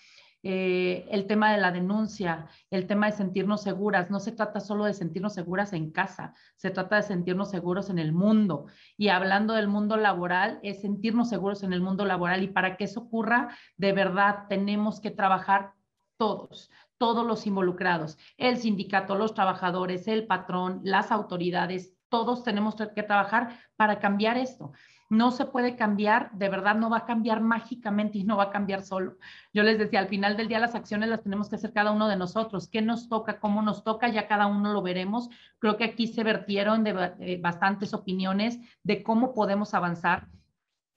[0.43, 4.09] eh, el tema de la denuncia, el tema de sentirnos seguras.
[4.09, 7.99] No se trata solo de sentirnos seguras en casa, se trata de sentirnos seguros en
[7.99, 8.65] el mundo.
[8.97, 12.43] Y hablando del mundo laboral, es sentirnos seguros en el mundo laboral.
[12.43, 15.73] Y para que eso ocurra, de verdad tenemos que trabajar
[16.17, 23.01] todos, todos los involucrados, el sindicato, los trabajadores, el patrón, las autoridades, todos tenemos que
[23.01, 24.71] trabajar para cambiar esto
[25.11, 28.49] no se puede cambiar, de verdad no va a cambiar mágicamente y no va a
[28.49, 29.17] cambiar solo.
[29.53, 32.07] Yo les decía, al final del día las acciones las tenemos que hacer cada uno
[32.07, 32.69] de nosotros.
[32.69, 33.41] ¿Qué nos toca?
[33.41, 34.07] ¿Cómo nos toca?
[34.07, 35.29] Ya cada uno lo veremos.
[35.59, 40.29] Creo que aquí se vertieron de, eh, bastantes opiniones de cómo podemos avanzar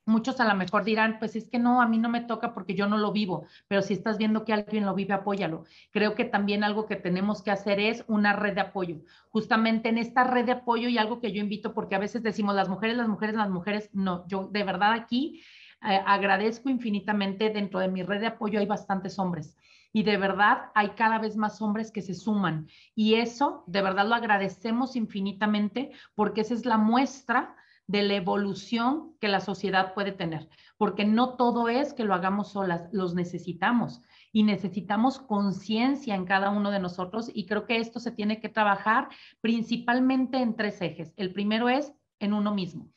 [0.06, 2.74] Muchos a lo mejor dirán, pues es que no, a mí no me toca porque
[2.74, 5.64] yo no lo vivo, pero si estás viendo que alguien lo vive, apóyalo.
[5.92, 8.96] Creo que también algo que tenemos que hacer es una red de apoyo.
[9.30, 12.54] Justamente en esta red de apoyo y algo que yo invito, porque a veces decimos
[12.54, 15.42] las mujeres, las mujeres, las mujeres, no, yo de verdad aquí
[15.82, 19.56] eh, agradezco infinitamente, dentro de mi red de apoyo hay bastantes hombres
[19.94, 24.06] y de verdad hay cada vez más hombres que se suman y eso de verdad
[24.06, 27.54] lo agradecemos infinitamente porque esa es la muestra
[27.86, 30.48] de la evolución que la sociedad puede tener,
[30.78, 34.02] porque no todo es que lo hagamos solas, los necesitamos
[34.32, 38.48] y necesitamos conciencia en cada uno de nosotros y creo que esto se tiene que
[38.48, 39.08] trabajar
[39.40, 41.12] principalmente en tres ejes.
[41.16, 42.90] El primero es en uno mismo.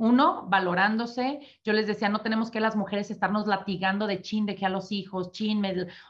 [0.00, 1.40] Uno, valorándose.
[1.62, 4.70] Yo les decía, no tenemos que las mujeres estarnos latigando de chin, de que a
[4.70, 5.62] los hijos, chin,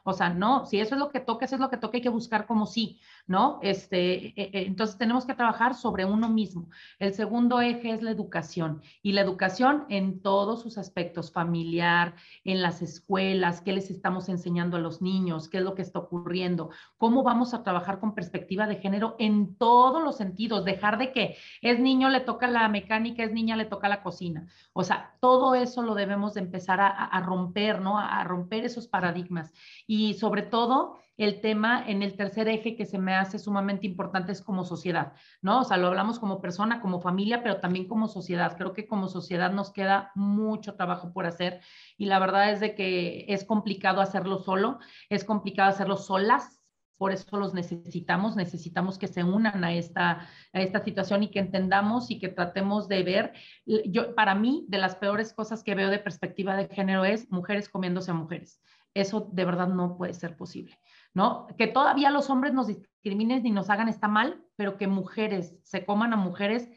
[0.05, 2.03] o sea, no, si eso es lo que toca, eso es lo que toca, hay
[2.03, 3.01] que buscar como sí.
[3.31, 3.61] ¿no?
[3.63, 6.69] Este, e, e, entonces tenemos que trabajar sobre uno mismo.
[6.99, 12.61] El segundo eje es la educación y la educación en todos sus aspectos, familiar, en
[12.61, 16.71] las escuelas, qué les estamos enseñando a los niños, qué es lo que está ocurriendo,
[16.97, 21.37] cómo vamos a trabajar con perspectiva de género en todos los sentidos, dejar de que
[21.63, 24.47] es niño le toca la mecánica, es niña le toca la cocina.
[24.73, 27.99] O sea, todo eso lo debemos de empezar a, romper, ¿no?
[27.99, 29.53] a romper esos paradigmas
[29.87, 34.33] y sobre todo el tema en el tercer eje que se me hace sumamente importante
[34.33, 35.13] es como sociedad,
[35.43, 35.61] ¿no?
[35.61, 38.57] O sea, lo hablamos como persona, como familia, pero también como sociedad.
[38.57, 41.61] Creo que como sociedad nos queda mucho trabajo por hacer
[41.99, 44.79] y la verdad es de que es complicado hacerlo solo,
[45.11, 46.60] es complicado hacerlo solas,
[47.01, 51.39] por eso los necesitamos, necesitamos que se unan a esta, a esta situación y que
[51.39, 53.33] entendamos y que tratemos de ver.
[53.65, 57.71] Yo, para mí, de las peores cosas que veo de perspectiva de género es mujeres
[57.71, 58.61] comiéndose a mujeres.
[58.93, 60.79] Eso de verdad no puede ser posible.
[61.15, 61.47] ¿no?
[61.57, 65.87] Que todavía los hombres nos discriminen ni nos hagan está mal, pero que mujeres se
[65.87, 66.69] coman a mujeres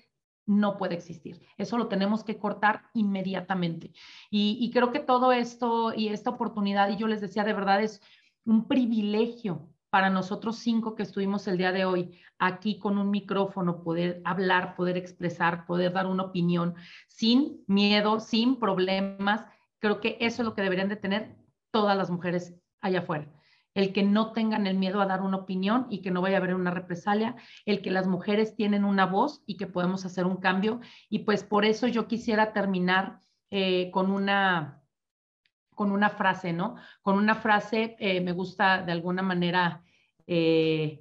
[0.45, 1.41] no puede existir.
[1.57, 3.91] Eso lo tenemos que cortar inmediatamente.
[4.31, 8.01] Y, creo que todo esto y esta oportunidad, y yo les decía, de verdad es
[8.45, 13.83] un privilegio para nosotros cinco que estuvimos el día de hoy aquí con un micrófono,
[13.83, 16.73] poder hablar, poder expresar, poder dar una opinión
[17.07, 19.45] sin miedo, sin problemas.
[19.77, 21.35] Creo que eso es lo que deberían de tener
[21.69, 23.31] todas las mujeres allá afuera
[23.75, 26.39] el que no tengan el miedo a dar una opinión y que no vaya a
[26.39, 30.37] haber una represalia, el que las mujeres tienen una voz y que podemos hacer un
[30.37, 30.79] cambio.
[31.09, 34.82] Y pues por eso yo quisiera terminar eh, con una
[35.75, 36.75] con una frase, ¿no?
[37.01, 39.81] Con una frase, eh, me gusta de alguna manera
[40.27, 40.99] eh,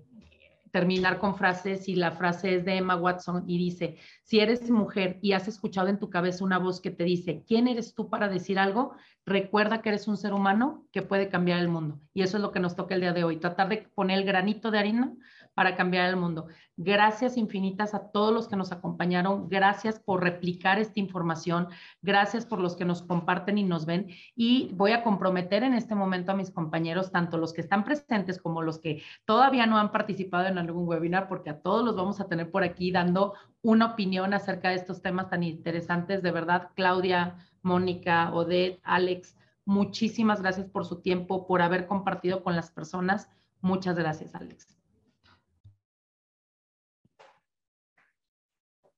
[0.70, 5.18] terminar con frases y la frase es de Emma Watson y dice, si eres mujer
[5.20, 8.28] y has escuchado en tu cabeza una voz que te dice, ¿quién eres tú para
[8.28, 8.94] decir algo?
[9.24, 12.00] recuerda que eres un ser humano que puede cambiar el mundo.
[12.12, 14.24] Y eso es lo que nos toca el día de hoy, tratar de poner el
[14.24, 15.12] granito de harina
[15.54, 16.46] para cambiar el mundo.
[16.76, 19.48] Gracias infinitas a todos los que nos acompañaron.
[19.48, 21.68] Gracias por replicar esta información.
[22.00, 24.08] Gracias por los que nos comparten y nos ven.
[24.34, 28.40] Y voy a comprometer en este momento a mis compañeros, tanto los que están presentes
[28.40, 32.20] como los que todavía no han participado en algún webinar, porque a todos los vamos
[32.20, 36.22] a tener por aquí dando una opinión acerca de estos temas tan interesantes.
[36.22, 42.56] De verdad, Claudia, Mónica, Odette, Alex, muchísimas gracias por su tiempo, por haber compartido con
[42.56, 43.30] las personas.
[43.60, 44.81] Muchas gracias, Alex.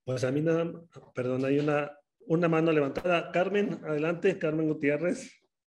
[0.05, 0.71] Pues a mí nada,
[1.13, 1.91] perdón, hay una,
[2.27, 3.31] una mano levantada.
[3.31, 5.31] Carmen, adelante, Carmen Gutiérrez.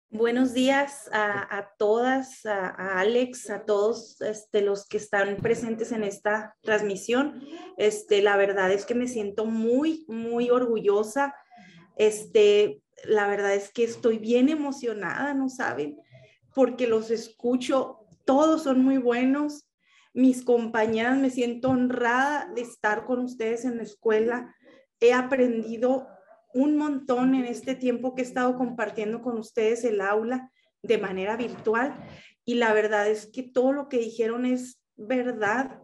[0.09, 6.57] Buenos días a, todas, a, Alex, a todos este, los que están presentes en esta
[6.62, 7.44] transmisión.
[7.77, 11.35] Este, la verdad es que me siento muy, muy orgullosa
[12.01, 15.98] este, la verdad es que estoy bien emocionada, ¿no saben?
[16.55, 19.69] Porque los escucho, todos son muy buenos.
[20.12, 24.55] Mis compañeras, me siento honrada de estar con ustedes en la escuela.
[24.99, 26.09] He aprendido
[26.53, 30.51] un montón en este tiempo que he estado compartiendo con ustedes el aula
[30.82, 31.95] de manera virtual
[32.45, 35.81] y la verdad es que todo lo que dijeron es verdad,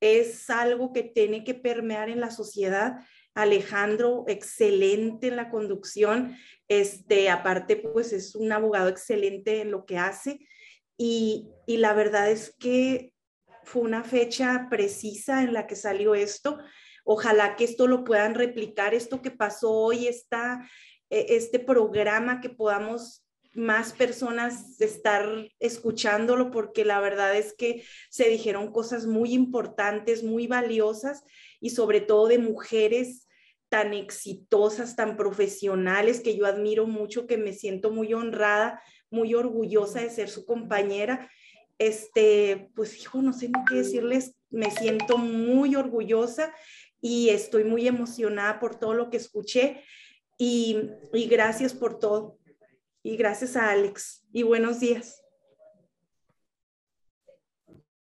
[0.00, 2.98] es algo que tiene que permear en la sociedad.
[3.34, 6.36] Alejandro, excelente en la conducción,
[6.66, 10.40] este, aparte pues es un abogado excelente en lo que hace
[10.96, 13.12] y, y la verdad es que
[13.68, 16.58] fue una fecha precisa en la que salió esto
[17.10, 20.68] Ojalá que esto lo puedan replicar, esto que pasó hoy, esta,
[21.08, 23.24] e, este programa, que podamos
[23.54, 25.26] más personas estar
[25.58, 31.24] escuchándolo, porque la verdad es que se dijeron cosas muy importantes, muy valiosas
[31.60, 33.26] y sobre todo de mujeres
[33.70, 40.00] tan exitosas, tan profesionales, que yo admiro mucho, que me siento muy honrada, muy orgullosa
[40.00, 41.30] de ser su compañera.
[41.78, 46.52] Este, pues hijo, no sé ni qué decirles, me siento muy orgullosa
[47.00, 49.82] y estoy muy emocionada por todo lo que escuché
[50.36, 50.90] y,
[51.28, 52.38] gracias por todo.
[53.02, 55.22] Y gracias a Alex y buenos días.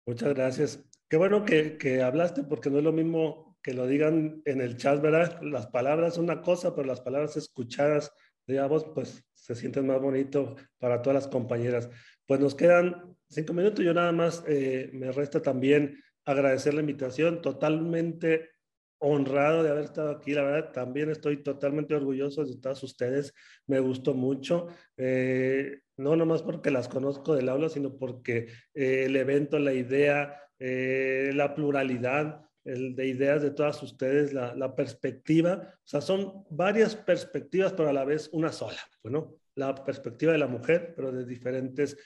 [0.06, 0.84] Muchas gracias.
[1.10, 5.02] Qué bueno que, hablaste porque no es lo mismo que lo digan en el chat,
[5.02, 5.42] ¿verdad?
[5.42, 8.12] Las palabras son una cosa, pero las palabras escuchadas,
[8.46, 11.90] digamos, pues se sienten más bonito para todas las compañeras.
[12.26, 13.84] Pues nos quedan cinco minutos.
[13.84, 17.42] Yo nada más eh, me resta también agradecer la invitación.
[17.42, 18.56] Totalmente
[19.00, 23.34] honrado de haber estado aquí, la verdad, también estoy totalmente orgulloso de todas ustedes,
[23.68, 29.16] me gustó mucho, eh, no nomás porque las conozco del aula, sino porque eh, el
[29.16, 35.76] evento, la idea, eh, la pluralidad el de ideas de todas ustedes, la, la, perspectiva,
[35.76, 40.38] o sea, son varias perspectivas, pero a la vez una sola, bueno, la perspectiva de
[40.38, 41.98] la mujer, pero de diferentes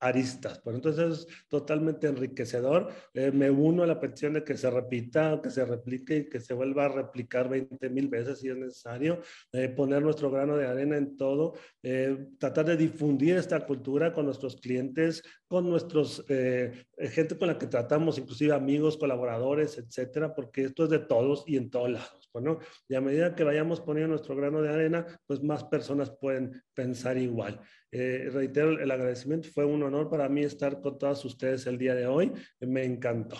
[0.00, 0.60] aristas.
[0.60, 2.88] Pues entonces es totalmente enriquecedor.
[3.14, 6.40] Eh, me uno a la petición de que se repita, que se replique y que
[6.40, 9.20] se vuelva a replicar 20 mil veces si es necesario.
[9.52, 11.54] Eh, poner nuestro grano de arena en todo.
[11.82, 17.66] Eh, tratar de difundir esta cultura con nuestros clientes, con nuestros gente con la que
[17.66, 22.19] tratamos, inclusive amigos, colaboradores, etcétera, porque esto es de todos y en todos lados.
[22.32, 26.10] Bueno, pues, y a medida que vayamos poniendo nuestro grano de arena, pues más personas
[26.10, 27.60] pueden pensar igual.
[27.90, 31.94] Eh, reitero el agradecimiento, fue un honor para mí estar con todas ustedes el día
[31.94, 33.36] de hoy, me encantó.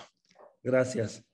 [0.63, 1.25] Gracias.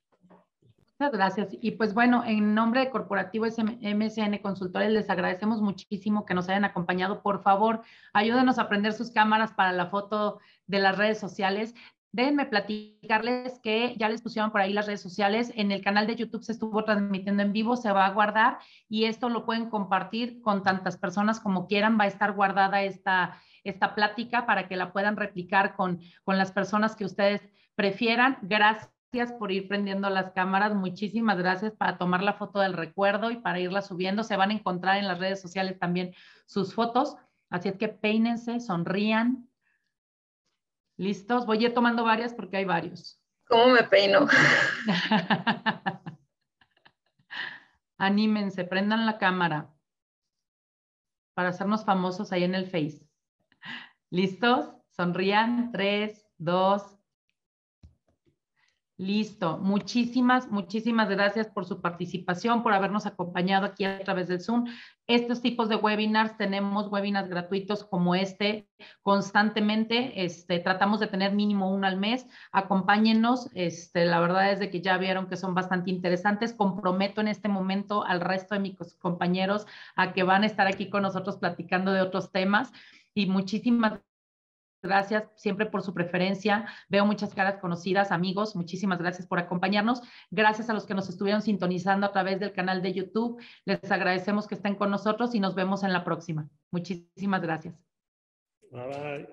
[0.99, 1.49] Muchas gracias.
[1.61, 6.65] Y pues bueno, en nombre de Corporativo MSN Consultores, les agradecemos muchísimo que nos hayan
[6.65, 7.23] acompañado.
[7.23, 7.83] Por favor,
[8.15, 11.75] ayúdenos a prender sus cámaras para la foto de las redes sociales.
[12.17, 15.53] Déjenme platicarles que ya les pusieron por ahí las redes sociales.
[15.55, 18.57] En el canal de YouTube se estuvo transmitiendo en vivo, se va a guardar
[18.89, 21.99] y esto lo pueden compartir con tantas personas como quieran.
[22.01, 26.53] Va a estar guardada esta, esta plática para que la puedan replicar con, con las
[26.53, 27.43] personas que ustedes
[27.75, 28.39] prefieran.
[28.41, 30.75] Gracias por ir prendiendo las cámaras.
[30.75, 34.25] Muchísimas gracias para tomar la foto del recuerdo y para irla subiendo.
[34.25, 36.15] Se van a encontrar en las redes sociales también
[36.47, 37.15] sus fotos.
[37.51, 39.51] Así es que peínense, sonrían,
[40.97, 41.47] ¿Listos?
[41.47, 43.21] Voy a ir tomando varias porque hay varios.
[43.49, 44.27] ¿Cómo me peino?
[47.99, 49.73] Anímense, prendan la cámara
[51.35, 53.07] para hacernos famosos ahí en el Face.
[54.11, 54.71] ¿Listos?
[54.91, 55.71] Sonrían.
[55.71, 56.96] Tres, dos,
[58.99, 59.59] Listo.
[59.59, 64.65] Muchísimas, muchísimas gracias por su participación, por habernos acompañado aquí a través del Zoom.
[65.07, 68.71] Estos tipos de webinars, tenemos webinars gratuitos como este
[69.03, 70.25] constantemente.
[70.25, 72.27] Este, tratamos de tener mínimo uno al mes.
[72.53, 73.51] Acompáñenos.
[73.53, 76.55] Este, la verdad es de que ya vieron que son bastante interesantes.
[76.55, 80.89] Comprometo en este momento al resto de mis compañeros a que van a estar aquí
[80.89, 82.73] con nosotros platicando de otros temas.
[83.13, 84.01] Y muchísimas
[84.87, 86.67] Gracias siempre por su preferencia.
[86.89, 88.57] Veo muchas caras conocidas, amigos.
[88.57, 90.03] Muchísimas gracias por acompañarnos.
[90.31, 93.41] Gracias a los que nos estuvieron sintonizando a través del canal de YouTube.
[93.65, 96.49] Les agradecemos que estén con nosotros y nos vemos en la próxima.
[96.71, 97.75] Muchísimas gracias.
[98.71, 99.27] Bye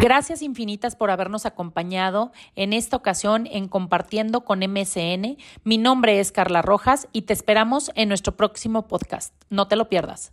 [0.00, 5.36] Gracias infinitas por habernos acompañado en esta ocasión en Compartiendo con MSN.
[5.64, 9.34] Mi nombre es Carla Rojas y te esperamos en nuestro próximo podcast.
[9.50, 10.32] No te lo pierdas.